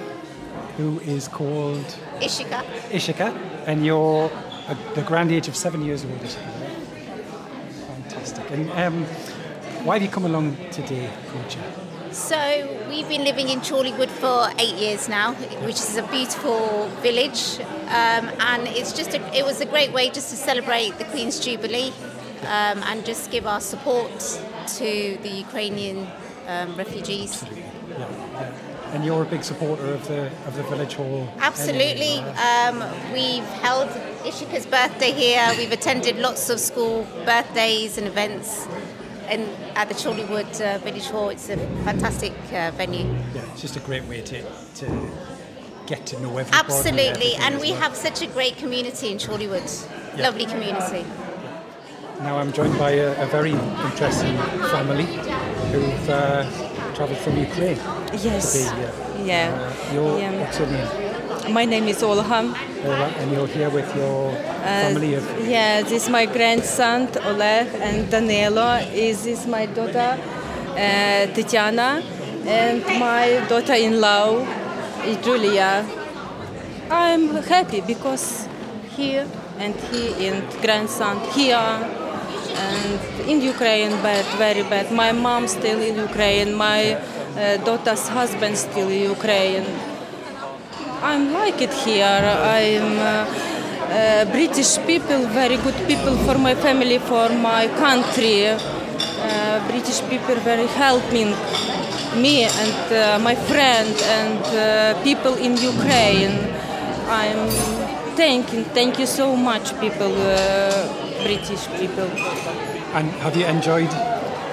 who 0.75 0.99
is 0.99 1.29
called 1.29 1.85
Ishika. 2.19 2.61
Ishika, 2.89 3.33
and 3.65 3.85
you're 3.85 4.29
at 4.67 4.77
the 4.93 5.01
grand 5.03 5.31
age 5.31 5.47
of 5.47 5.55
seven 5.55 5.81
years 5.81 6.03
old. 6.03 6.19
Ishika? 6.19 6.43
Fantastic. 7.87 8.51
And 8.51 8.69
um, 8.71 9.05
why 9.85 9.93
have 9.93 10.01
you 10.01 10.09
come 10.09 10.25
along 10.25 10.57
today, 10.71 11.09
Pooja? 11.27 11.61
So 12.11 12.37
we've 12.89 13.07
been 13.07 13.23
living 13.23 13.47
in 13.47 13.61
Chorleywood 13.61 14.09
for 14.09 14.49
eight 14.59 14.75
years 14.75 15.07
now, 15.07 15.35
which 15.65 15.77
is 15.77 15.95
a 15.95 16.03
beautiful 16.07 16.89
village, 17.01 17.61
um, 17.87 18.29
and 18.51 18.67
it's 18.67 18.91
just 18.91 19.13
a, 19.13 19.21
it 19.33 19.45
was 19.45 19.61
a 19.61 19.65
great 19.65 19.93
way 19.93 20.09
just 20.09 20.31
to 20.31 20.35
celebrate 20.35 20.97
the 20.97 21.05
Queen's 21.05 21.39
Jubilee 21.39 21.93
um, 22.41 22.83
and 22.83 23.05
just 23.05 23.31
give 23.31 23.47
our 23.47 23.61
support 23.61 24.19
to 24.67 25.17
the 25.21 25.29
Ukrainian 25.29 26.07
um, 26.47 26.75
refugees. 26.75 27.43
Yeah, 27.43 27.59
yeah. 27.97 28.93
And 28.93 29.03
you're 29.03 29.23
a 29.23 29.25
big 29.25 29.43
supporter 29.43 29.85
of 29.93 30.07
the 30.07 30.27
of 30.47 30.55
the 30.55 30.63
village 30.63 30.93
hall. 30.93 31.27
Absolutely. 31.39 32.19
Um, 32.19 32.83
we've 33.11 33.43
held 33.61 33.89
Ishika's 34.23 34.67
birthday 34.67 35.11
here. 35.11 35.51
We've 35.57 35.71
attended 35.71 36.17
lots 36.17 36.49
of 36.49 36.59
school 36.59 37.07
birthdays 37.25 37.97
and 37.97 38.07
events. 38.07 38.67
And 39.27 39.49
at 39.75 39.87
the 39.87 39.95
Chorleywood 39.95 40.61
uh, 40.61 40.77
Village 40.79 41.07
Hall, 41.07 41.29
it's 41.29 41.49
a 41.49 41.57
fantastic 41.85 42.33
uh, 42.51 42.71
venue. 42.75 43.07
yeah, 43.33 43.41
it's 43.51 43.61
just 43.61 43.77
a 43.77 43.79
great 43.79 44.03
way 44.03 44.21
to 44.21 44.43
to 44.75 45.11
get 45.87 46.05
to 46.07 46.19
know 46.19 46.37
everybody. 46.37 46.57
Absolutely, 46.57 47.07
everything 47.07 47.41
and 47.41 47.61
we 47.61 47.71
well. 47.71 47.81
have 47.81 47.95
such 47.95 48.21
a 48.21 48.27
great 48.27 48.57
community 48.57 49.11
in 49.11 49.17
Chorleywood. 49.17 49.65
Yeah. 50.17 50.23
Lovely 50.23 50.45
community. 50.45 51.03
Now 52.19 52.37
I'm 52.37 52.53
joined 52.53 52.77
by 52.77 52.91
a, 52.91 53.23
a 53.23 53.25
very 53.25 53.51
interesting 53.51 54.37
family 54.69 55.07
who've 55.73 56.09
uh, 56.09 56.43
travelled 56.95 57.17
from 57.25 57.35
Ukraine 57.47 57.79
Yes. 58.27 58.45
be 58.53 58.63
here. 58.77 58.93
Yeah. 59.31 59.49
Uh, 59.53 59.93
your, 59.95 60.09
Yeah. 60.19 60.39
What's 60.41 60.59
your 60.59 60.69
name? 60.75 61.53
My 61.57 61.65
name 61.65 61.87
is 61.93 62.01
Olha. 62.03 62.23
Ola, 62.85 63.07
and 63.19 63.27
you're 63.33 63.47
here 63.57 63.69
with 63.77 63.89
your 64.01 64.19
Uh, 64.31 64.67
family 64.85 65.11
of. 65.15 65.23
yeah, 65.55 65.81
this 65.81 66.03
is 66.03 66.09
my 66.09 66.25
grandson 66.35 66.99
Oleg 67.29 67.67
and 67.87 68.09
Danilo. 68.11 68.69
Is 69.07 69.17
this 69.27 69.41
my 69.47 69.65
daughter 69.77 70.11
uh, 70.85 71.23
Tatiana 71.35 71.89
and 72.45 72.79
my 73.07 73.25
daughter-in-law 73.49 74.27
is 75.09 75.17
Julia. 75.25 75.71
I'm 76.91 77.23
happy 77.53 77.81
because 77.81 78.47
here 78.97 79.25
and 79.59 79.73
he 79.89 80.03
and 80.27 80.43
grandson 80.61 81.15
here 81.35 81.65
and 82.55 83.29
in 83.29 83.41
Ukraine 83.41 83.91
bad, 84.01 84.25
very 84.37 84.63
bad. 84.63 84.91
My 84.91 85.11
mom 85.11 85.47
still 85.47 85.79
in 85.81 85.95
Ukraine. 85.95 86.53
My 86.53 86.95
uh, 86.95 87.57
daughter's 87.65 88.07
husband 88.07 88.57
still 88.57 88.89
in 88.89 89.09
Ukraine. 89.15 89.65
I'm 91.01 91.33
like 91.33 91.61
it 91.61 91.73
here. 91.73 92.05
I'm 92.05 92.99
uh, 92.99 93.25
uh, 93.89 94.25
British 94.31 94.77
people, 94.87 95.19
very 95.27 95.57
good 95.57 95.75
people 95.87 96.15
for 96.25 96.37
my 96.37 96.55
family, 96.55 96.97
for 96.99 97.29
my 97.29 97.67
country. 97.85 98.47
Uh, 98.47 99.67
British 99.67 100.01
people 100.09 100.35
very 100.35 100.67
helping 100.67 101.29
me 102.15 102.43
and 102.43 102.93
uh, 102.93 103.19
my 103.19 103.35
friend 103.35 103.93
and 104.19 104.43
uh, 104.55 105.03
people 105.03 105.33
in 105.35 105.57
Ukraine. 105.57 106.35
I'm 107.09 107.49
thanking, 108.15 108.63
thank 108.77 108.99
you 108.99 109.05
so 109.05 109.35
much, 109.35 109.77
people, 109.79 110.13
British 111.23 111.67
people. 111.79 112.09
And 112.93 113.09
have 113.23 113.35
you 113.35 113.45
enjoyed 113.45 113.89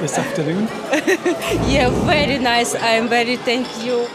this 0.00 0.16
afternoon? 0.18 0.68
Yeah, 1.70 1.90
very 2.06 2.38
nice. 2.38 2.74
I'm 2.74 3.08
very 3.08 3.36
thank 3.36 3.66
you. 3.84 4.06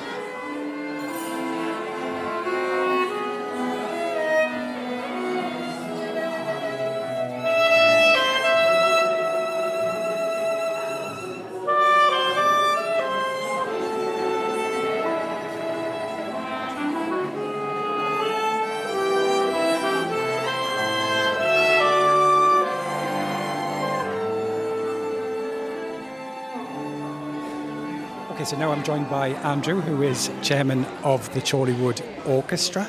Okay, 28.45 28.51
so 28.51 28.59
now 28.59 28.71
I'm 28.71 28.83
joined 28.83 29.09
by 29.09 29.29
Andrew, 29.29 29.81
who 29.81 30.03
is 30.03 30.29
chairman 30.43 30.85
of 31.03 31.33
the 31.33 31.41
Chorleywood 31.41 31.99
Orchestra. 32.27 32.87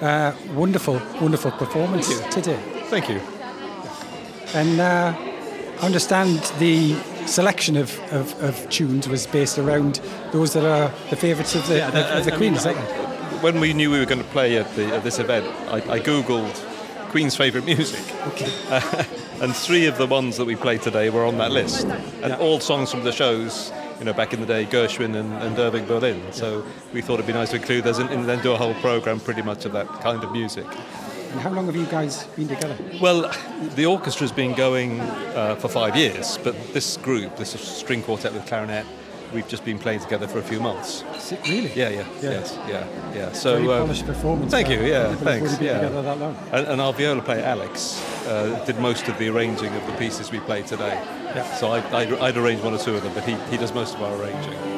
Uh, 0.00 0.32
wonderful, 0.54 1.00
wonderful 1.20 1.52
performance 1.52 2.08
today. 2.30 2.58
Thank 2.86 3.08
you. 3.08 3.20
And 4.54 4.80
uh, 4.80 5.14
I 5.16 5.86
understand 5.86 6.40
the 6.58 6.94
selection 7.26 7.76
of, 7.76 7.96
of, 8.12 8.42
of 8.42 8.68
tunes 8.70 9.08
was 9.08 9.28
based 9.28 9.56
around 9.56 10.00
those 10.32 10.52
that 10.54 10.64
are 10.64 10.92
the 11.10 11.16
favourites 11.16 11.54
of 11.54 11.64
the, 11.68 11.76
Yeah, 11.76 11.86
of, 11.86 11.94
that- 11.94 12.18
of 12.18 12.24
the 12.24 12.32
Queen, 12.32 12.50
mean, 12.50 12.54
is 12.54 12.64
that 12.64 12.74
I- 12.74 12.80
right? 12.80 13.42
when 13.44 13.60
we 13.60 13.72
knew 13.72 13.92
we 13.92 14.00
were 14.00 14.04
going 14.04 14.20
to 14.24 14.28
play 14.30 14.58
at, 14.58 14.68
the, 14.74 14.86
at 14.86 15.04
this 15.04 15.20
event, 15.20 15.46
I, 15.70 15.76
I 15.92 16.00
googled 16.00 16.56
Queen's 17.10 17.36
favourite 17.36 17.64
music. 17.66 18.02
Okay. 18.26 18.50
and 19.40 19.54
three 19.54 19.86
of 19.86 19.96
the 19.96 20.06
ones 20.06 20.38
that 20.38 20.44
we 20.44 20.56
played 20.56 20.82
today 20.82 21.08
were 21.08 21.24
on 21.24 21.38
that 21.38 21.52
list. 21.52 21.86
And 21.86 22.32
all 22.32 22.58
songs 22.58 22.90
from 22.90 23.04
the 23.04 23.12
shows, 23.12 23.70
you 23.98 24.04
know, 24.04 24.12
back 24.12 24.32
in 24.32 24.40
the 24.40 24.46
day, 24.46 24.64
Gershwin 24.64 25.16
and, 25.16 25.32
and 25.34 25.58
Irving 25.58 25.86
Berlin. 25.86 26.22
So 26.32 26.64
we 26.92 27.02
thought 27.02 27.14
it'd 27.14 27.26
be 27.26 27.32
nice 27.32 27.50
to 27.50 27.56
include 27.56 27.84
those 27.84 27.98
and, 27.98 28.10
and 28.10 28.24
then 28.24 28.42
do 28.42 28.52
a 28.52 28.56
whole 28.56 28.74
programme 28.74 29.20
pretty 29.20 29.42
much 29.42 29.64
of 29.64 29.72
that 29.72 29.88
kind 30.00 30.22
of 30.22 30.32
music. 30.32 30.66
And 31.30 31.40
how 31.40 31.50
long 31.50 31.66
have 31.66 31.76
you 31.76 31.84
guys 31.86 32.24
been 32.28 32.48
together? 32.48 32.76
Well, 33.02 33.22
the 33.74 33.84
orchestra's 33.84 34.32
been 34.32 34.54
going 34.54 35.00
uh, 35.00 35.56
for 35.56 35.68
five 35.68 35.94
years, 35.94 36.38
but 36.38 36.54
this 36.72 36.96
group, 36.96 37.36
this 37.36 37.50
string 37.50 38.02
quartet 38.02 38.32
with 38.32 38.46
clarinet, 38.46 38.86
we've 39.32 39.48
just 39.48 39.64
been 39.64 39.78
playing 39.78 40.00
together 40.00 40.26
for 40.26 40.38
a 40.38 40.42
few 40.42 40.60
months. 40.60 41.04
Really? 41.46 41.72
Yeah, 41.74 41.88
yeah, 41.88 42.06
Yeah. 42.20 42.30
yes, 42.30 42.58
yeah, 42.68 42.86
yeah. 43.14 43.32
So 43.32 43.56
Very 43.56 43.72
um, 43.72 43.82
polished 43.86 44.06
performance. 44.06 44.50
Thank 44.50 44.68
you. 44.68 44.80
Yeah, 44.80 45.14
thanks. 45.16 45.60
Yeah. 45.60 45.74
together 45.80 46.02
that 46.02 46.18
long. 46.18 46.36
And, 46.52 46.66
and 46.66 46.80
our 46.80 46.92
viola 46.92 47.22
player 47.22 47.44
Alex 47.44 48.02
uh, 48.26 48.62
did 48.64 48.78
most 48.78 49.08
of 49.08 49.18
the 49.18 49.28
arranging 49.28 49.74
of 49.74 49.86
the 49.86 49.92
pieces 49.92 50.30
we 50.30 50.40
played 50.40 50.66
today. 50.66 50.94
Yeah. 51.34 51.54
So 51.56 51.68
I, 51.72 51.78
I'd, 51.96 52.12
I'd 52.14 52.36
arrange 52.36 52.62
one 52.62 52.74
or 52.74 52.78
two 52.78 52.94
of 52.96 53.02
them, 53.02 53.12
but 53.14 53.24
he, 53.24 53.34
he 53.50 53.56
does 53.56 53.72
most 53.74 53.94
of 53.94 54.02
our 54.02 54.14
arranging. 54.20 54.77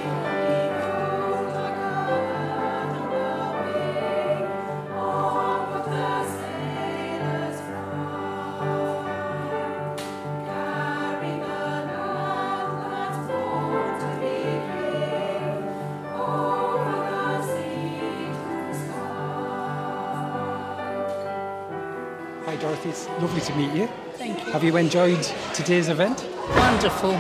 You. 24.71 24.77
Enjoyed 24.77 25.23
today's 25.55 25.89
event? 25.89 26.27
Wonderful. 26.51 27.15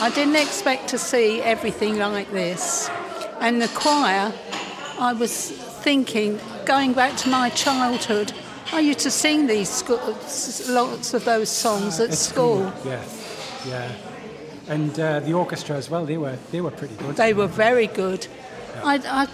I 0.00 0.10
didn't 0.14 0.36
expect 0.36 0.88
to 0.88 0.98
see 0.98 1.40
everything 1.40 1.98
like 1.98 2.30
this. 2.32 2.90
And 3.40 3.60
the 3.62 3.68
choir, 3.68 4.32
I 4.98 5.12
was 5.12 5.50
thinking, 5.82 6.38
going 6.64 6.92
back 6.92 7.16
to 7.18 7.28
my 7.28 7.50
childhood, 7.50 8.32
I 8.72 8.80
used 8.80 9.00
to 9.00 9.10
sing 9.10 9.46
these 9.46 9.68
sco- 9.68 10.16
lots 10.68 11.14
of 11.14 11.24
those 11.24 11.48
songs 11.48 12.00
at 12.00 12.14
school. 12.14 12.72
Yeah, 12.84 13.02
yeah. 13.66 13.92
And 14.68 14.98
uh, 14.98 15.20
the 15.20 15.32
orchestra 15.32 15.76
as 15.76 15.90
well. 15.90 16.04
They 16.06 16.18
were 16.18 16.36
they 16.50 16.60
were 16.60 16.70
pretty 16.70 16.94
good. 16.94 17.16
They 17.16 17.34
were 17.34 17.48
very 17.48 17.86
good. 17.86 18.26
I, 18.84 19.00
I, 19.04 19.28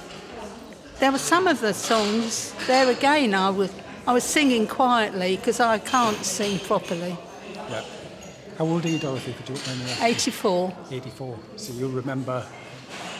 there 0.98 1.12
were 1.12 1.18
some 1.18 1.46
of 1.46 1.60
the 1.60 1.74
songs 1.74 2.54
there 2.66 2.90
again. 2.90 3.34
I 3.34 3.50
was 3.50 3.70
I 4.08 4.12
was 4.14 4.24
singing 4.24 4.66
quietly 4.66 5.36
because 5.36 5.60
I 5.60 5.76
can't 5.78 6.16
sing 6.24 6.58
properly. 6.60 7.14
Yeah. 7.68 7.84
How 8.56 8.64
old 8.64 8.86
are 8.86 8.88
you, 8.88 8.98
Dorothy? 8.98 9.34
Could 9.34 9.50
you 9.50 9.56
remember? 9.70 9.92
84, 10.02 10.72
84. 10.90 11.38
So 11.56 11.72
you'll 11.74 11.90
remember. 11.90 12.42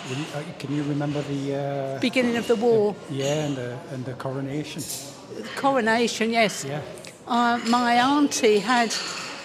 you- 0.09 0.17
uh, 0.35 0.43
Can 0.59 0.75
you 0.75 0.83
remember 0.85 1.21
the? 1.21 1.55
Uh, 1.97 2.01
beginning 2.01 2.39
of 2.39 2.47
the 2.47 2.57
war. 2.57 2.95
yeah, 3.11 3.45
and 3.45 3.55
the 3.57 3.77
and 3.93 4.05
the 4.07 4.15
coronation. 4.15 4.83
Coronation, 5.57 6.31
yes. 6.31 6.65
Yeah. 6.65 6.81
Uh, 7.27 7.59
my 7.69 7.97
auntie 8.01 8.61
had 8.61 8.91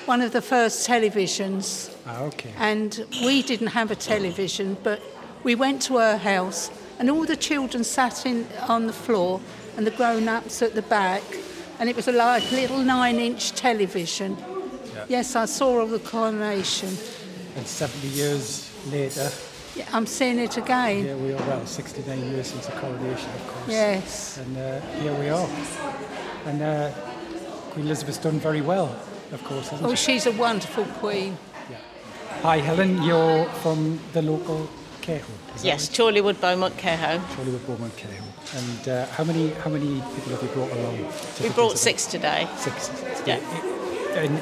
one 0.05 0.21
of 0.21 0.31
the 0.31 0.41
first 0.41 0.87
televisions, 0.87 1.89
Ah, 2.07 2.21
okay. 2.23 2.53
and 2.57 3.05
we 3.25 3.41
didn't 3.43 3.71
have 3.75 3.91
a 3.91 3.95
television, 3.95 4.77
but 4.81 5.01
we 5.43 5.55
went 5.55 5.81
to 5.87 5.97
her 5.97 6.15
house, 6.17 6.71
and 6.99 7.09
all 7.09 7.25
the 7.25 7.35
children 7.35 7.83
sat 7.83 8.25
in 8.25 8.47
on 8.69 8.87
the 8.87 8.93
floor, 8.93 9.41
and 9.77 9.85
the 9.87 9.91
grown-ups 9.91 10.61
at 10.61 10.73
the 10.75 10.81
back, 10.83 11.23
and 11.79 11.89
it 11.89 11.95
was 11.95 12.07
a 12.07 12.11
like 12.11 12.49
little 12.51 12.79
nine-inch 12.79 13.51
television. 13.53 14.37
Yes, 15.09 15.35
I 15.35 15.45
saw 15.45 15.81
all 15.81 15.87
the 15.87 15.99
coronation. 15.99 16.89
And 17.55 17.67
70 17.67 18.07
years 18.07 18.69
later, 18.91 19.29
Yeah, 19.75 19.85
I'm 19.91 20.05
seeing 20.05 20.39
it 20.39 20.57
again. 20.57 21.03
here 21.03 21.17
we 21.17 21.33
are. 21.33 21.37
Well, 21.47 21.65
69 21.65 22.31
years 22.31 22.47
since 22.47 22.65
the 22.67 22.71
coronation, 22.73 23.29
of 23.31 23.47
course. 23.47 23.67
Yes. 23.69 24.37
And 24.37 24.57
uh, 24.57 24.79
here 25.01 25.13
we 25.19 25.29
are. 25.29 25.49
And 26.45 26.61
uh, 26.61 26.91
Queen 27.71 27.85
Elizabeth's 27.87 28.17
done 28.19 28.39
very 28.39 28.61
well, 28.61 28.95
of 29.31 29.43
course, 29.43 29.69
hasn't 29.69 29.89
Oh, 29.89 29.95
she? 29.95 30.13
she's 30.13 30.25
a 30.27 30.31
wonderful 30.31 30.85
queen. 30.99 31.37
Hi, 32.41 32.57
Helen. 32.57 33.01
You're 33.03 33.45
from 33.61 33.99
the 34.13 34.21
local 34.21 34.69
care. 35.03 35.21
Yes, 35.61 35.89
right? 35.89 35.97
Chorleywood 35.97 36.39
Beaumont 36.41 36.75
Care 36.77 36.97
Home. 36.97 37.21
Chorleywood 37.35 37.65
Beaumont 37.67 37.95
Care 37.97 38.11
Home. 38.15 38.29
And 38.55 38.87
uh, 38.89 39.05
how 39.07 39.23
many 39.23 39.49
how 39.63 39.69
many 39.69 40.01
people 40.15 40.31
have 40.33 40.41
you 40.43 40.49
brought 40.49 40.71
along? 40.71 40.97
We 41.41 41.49
brought 41.49 41.77
six 41.77 42.05
today. 42.07 42.47
Six. 42.57 42.89
Yeah. 43.25 43.39
And 44.15 44.41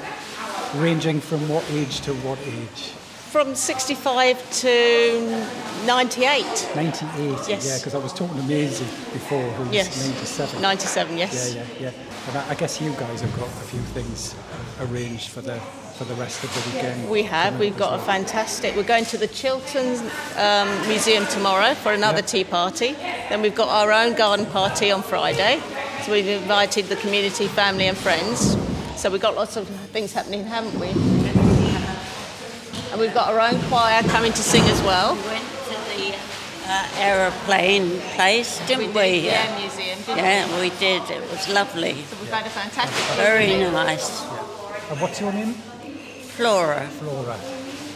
ranging 0.81 1.19
from 1.19 1.47
what 1.49 1.63
age 1.71 2.01
to 2.01 2.13
what 2.25 2.39
age? 2.39 2.93
From 3.31 3.55
65 3.55 4.37
to 4.61 5.45
98. 5.85 6.43
98. 6.75 7.47
Yes. 7.47 7.65
Yeah, 7.65 7.77
because 7.77 7.95
I 7.95 7.97
was 7.99 8.11
talking 8.11 8.35
to 8.35 8.43
Maisie 8.43 8.83
before, 9.13 9.41
who's 9.53 9.73
Yes. 9.73 10.05
97. 10.05 10.61
97, 10.61 11.17
yes. 11.17 11.55
Yeah, 11.55 11.63
yeah, 11.79 11.91
yeah. 11.93 12.27
And 12.27 12.37
I, 12.37 12.49
I 12.49 12.55
guess 12.55 12.81
you 12.81 12.91
guys 12.91 13.21
have 13.21 13.33
got 13.39 13.47
a 13.47 13.65
few 13.71 13.79
things 13.95 14.35
arranged 14.81 15.29
for 15.29 15.39
the 15.41 15.61
for 16.01 16.07
the 16.07 16.19
rest 16.19 16.43
of 16.43 16.51
the 16.55 16.71
weekend. 16.71 17.09
We 17.09 17.21
have. 17.23 17.59
We've 17.59 17.77
got 17.77 17.99
a 17.99 18.01
fantastic. 18.01 18.75
We're 18.75 18.81
going 18.83 19.05
to 19.05 19.17
the 19.17 19.27
Chiltern 19.27 19.99
um, 20.35 20.67
Museum 20.87 21.27
tomorrow 21.27 21.75
for 21.75 21.93
another 21.93 22.19
Yeah. 22.21 22.25
tea 22.25 22.43
party. 22.43 22.93
Then 23.29 23.43
we've 23.43 23.53
got 23.53 23.69
our 23.69 23.91
own 23.91 24.15
garden 24.15 24.47
party 24.47 24.89
on 24.91 25.03
Friday. 25.03 25.61
So 26.03 26.11
we've 26.11 26.27
invited 26.27 26.85
the 26.87 26.95
community, 26.95 27.47
family, 27.47 27.85
and 27.87 27.95
friends. 27.95 28.57
So 28.99 29.11
we've 29.11 29.21
got 29.21 29.35
lots 29.35 29.57
of 29.57 29.67
things 29.93 30.11
happening, 30.11 30.43
haven't 30.43 30.79
we? 30.79 30.87
And 32.91 32.99
we've 32.99 33.13
got 33.13 33.29
our 33.29 33.39
own 33.39 33.61
choir 33.69 34.01
coming 34.03 34.31
to 34.33 34.41
sing 34.41 34.63
as 34.63 34.81
well. 34.81 35.13
We 35.15 35.21
went 35.21 35.45
to 35.69 35.77
the 35.97 36.15
uh, 36.67 36.87
aeroplane 36.97 37.99
place, 38.15 38.59
didn't 38.67 38.93
we? 38.95 39.21
did, 39.21 39.25
yeah, 39.25 39.59
museum, 39.59 39.99
didn't 39.99 40.17
Yeah, 40.17 40.59
we 40.59 40.69
did. 40.71 41.03
It 41.11 41.21
was 41.29 41.47
lovely. 41.47 41.93
So 41.93 42.17
we've 42.21 42.31
had 42.31 42.47
a 42.47 42.49
fantastic 42.49 43.15
Very 43.17 43.51
evening. 43.53 43.71
nice. 43.73 44.23
And 44.89 44.99
what's 44.99 45.21
your 45.21 45.31
name? 45.31 45.55
Flora. 46.35 46.87
Flora. 46.99 47.37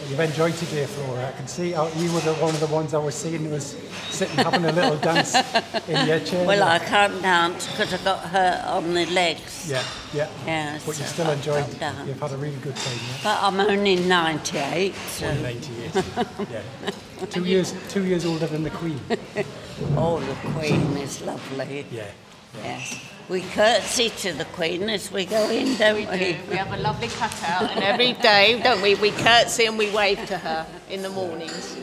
You've 0.08 0.20
enjoyed 0.20 0.54
today, 0.54 0.86
Flora. 0.86 1.26
I 1.28 1.32
can 1.32 1.48
see 1.48 1.74
uh, 1.74 1.88
you 1.96 2.12
were 2.12 2.20
the, 2.20 2.34
one 2.34 2.54
of 2.54 2.60
the 2.60 2.68
ones 2.68 2.94
I 2.94 2.98
was 2.98 3.14
seeing 3.16 3.50
was 3.50 3.76
sitting 4.10 4.36
having 4.36 4.64
a 4.64 4.70
little 4.70 4.96
dance 4.98 5.34
in 5.88 6.06
your 6.06 6.20
chair. 6.20 6.46
Well, 6.46 6.62
I 6.62 6.78
can't 6.78 7.20
dance 7.22 7.66
because 7.72 7.92
I 7.94 8.04
got 8.04 8.20
hurt 8.20 8.64
on 8.66 8.94
the 8.94 9.04
legs. 9.06 9.68
Yeah, 9.68 9.82
yeah. 10.14 10.28
Yeah, 10.46 10.78
But 10.86 10.98
you 10.98 11.04
so 11.04 11.12
still 11.12 11.26
I 11.26 11.32
enjoyed. 11.32 11.68
can't. 11.80 12.06
You've 12.06 12.20
had 12.20 12.32
a 12.32 12.36
really 12.36 12.56
good 12.56 12.76
time. 12.76 12.94
Yeah. 12.94 13.16
But 13.24 13.42
I'm 13.42 13.58
only 13.58 13.96
98, 13.96 14.94
so... 14.94 15.26
Only 15.26 15.42
98. 15.42 16.04
yeah. 16.50 16.62
Two 17.30 17.44
years, 17.44 17.74
two 17.88 18.04
years 18.04 18.24
older 18.26 18.46
than 18.46 18.62
the 18.62 18.70
Queen. 18.70 19.00
Oh, 19.94 20.20
the 20.20 20.34
Queen 20.58 20.96
is 20.96 21.20
lovely. 21.20 21.84
Yeah. 21.90 22.04
Yes. 22.62 22.98
We 23.28 23.40
curtsy 23.42 24.10
to 24.10 24.32
the 24.32 24.44
Queen 24.44 24.88
as 24.88 25.10
we 25.10 25.26
go 25.26 25.50
in, 25.50 25.76
don't 25.76 25.96
we? 25.96 26.06
We 26.06 26.32
do. 26.32 26.38
We 26.48 26.56
have 26.56 26.72
a 26.72 26.76
lovely 26.76 27.08
cutout, 27.08 27.72
and 27.72 27.82
every 27.82 28.12
day, 28.12 28.60
don't 28.62 28.80
we? 28.80 28.94
We 28.94 29.10
curtsy 29.10 29.66
and 29.66 29.76
we 29.76 29.90
wave 29.90 30.24
to 30.26 30.38
her 30.38 30.64
in 30.88 31.02
the 31.02 31.10
mornings. 31.10 31.76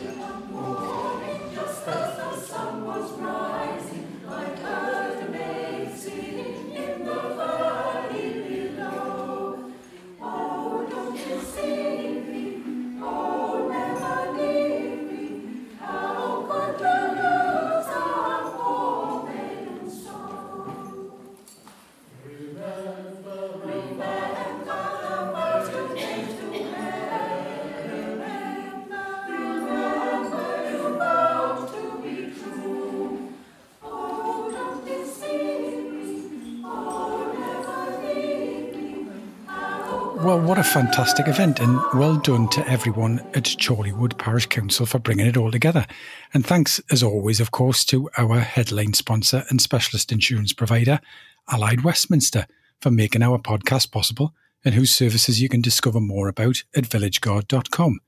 Well, 40.23 40.39
what 40.39 40.57
a 40.57 40.63
fantastic 40.63 41.27
event, 41.27 41.59
and 41.59 41.81
well 41.93 42.15
done 42.15 42.47
to 42.51 42.65
everyone 42.65 43.19
at 43.33 43.43
Chorleywood 43.43 44.17
Parish 44.17 44.45
Council 44.45 44.85
for 44.85 44.97
bringing 44.97 45.27
it 45.27 45.35
all 45.35 45.51
together. 45.51 45.85
And 46.33 46.45
thanks, 46.45 46.79
as 46.89 47.03
always, 47.03 47.41
of 47.41 47.51
course, 47.51 47.83
to 47.85 48.09
our 48.17 48.39
headline 48.39 48.93
sponsor 48.93 49.43
and 49.49 49.61
specialist 49.61 50.13
insurance 50.13 50.53
provider, 50.53 51.01
Allied 51.49 51.83
Westminster, 51.83 52.47
for 52.79 52.89
making 52.89 53.21
our 53.21 53.37
podcast 53.37 53.91
possible 53.91 54.33
and 54.63 54.75
whose 54.75 54.95
services 54.95 55.41
you 55.41 55.49
can 55.49 55.61
discover 55.61 55.99
more 55.99 56.29
about 56.29 56.63
at 56.73 56.85
villageguard.com. 56.85 57.99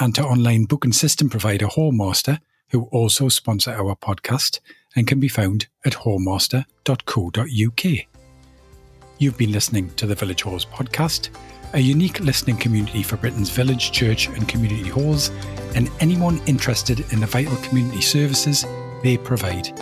And 0.00 0.16
to 0.16 0.24
online 0.24 0.64
booking 0.64 0.92
system 0.92 1.30
provider 1.30 1.66
Hallmaster 1.66 2.40
who 2.70 2.88
also 2.90 3.28
sponsor 3.28 3.70
our 3.70 3.94
podcast 3.94 4.58
and 4.96 5.06
can 5.06 5.20
be 5.20 5.28
found 5.28 5.68
at 5.84 5.92
hallmaster.co.uk. 5.92 8.15
You've 9.18 9.38
been 9.38 9.52
listening 9.52 9.88
to 9.94 10.06
the 10.06 10.14
Village 10.14 10.42
Halls 10.42 10.66
podcast, 10.66 11.30
a 11.72 11.80
unique 11.80 12.20
listening 12.20 12.58
community 12.58 13.02
for 13.02 13.16
Britain's 13.16 13.48
village, 13.48 13.90
church, 13.90 14.28
and 14.28 14.46
community 14.46 14.90
halls, 14.90 15.30
and 15.74 15.90
anyone 16.00 16.38
interested 16.46 17.00
in 17.14 17.20
the 17.20 17.26
vital 17.26 17.56
community 17.56 18.02
services 18.02 18.66
they 19.02 19.16
provide. 19.16 19.74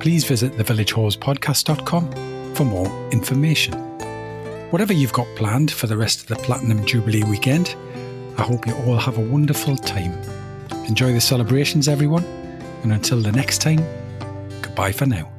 Please 0.00 0.24
visit 0.24 0.54
thevillagehallspodcast.com 0.54 2.54
for 2.54 2.64
more 2.64 3.10
information. 3.10 3.74
Whatever 4.70 4.94
you've 4.94 5.12
got 5.12 5.26
planned 5.36 5.70
for 5.70 5.86
the 5.86 5.98
rest 5.98 6.22
of 6.22 6.28
the 6.28 6.36
Platinum 6.36 6.82
Jubilee 6.86 7.24
weekend, 7.24 7.76
I 8.38 8.42
hope 8.42 8.66
you 8.66 8.74
all 8.86 8.96
have 8.96 9.18
a 9.18 9.20
wonderful 9.20 9.76
time. 9.76 10.14
Enjoy 10.86 11.12
the 11.12 11.20
celebrations, 11.20 11.88
everyone, 11.88 12.24
and 12.82 12.94
until 12.94 13.20
the 13.20 13.32
next 13.32 13.60
time, 13.60 13.84
goodbye 14.62 14.92
for 14.92 15.04
now. 15.04 15.30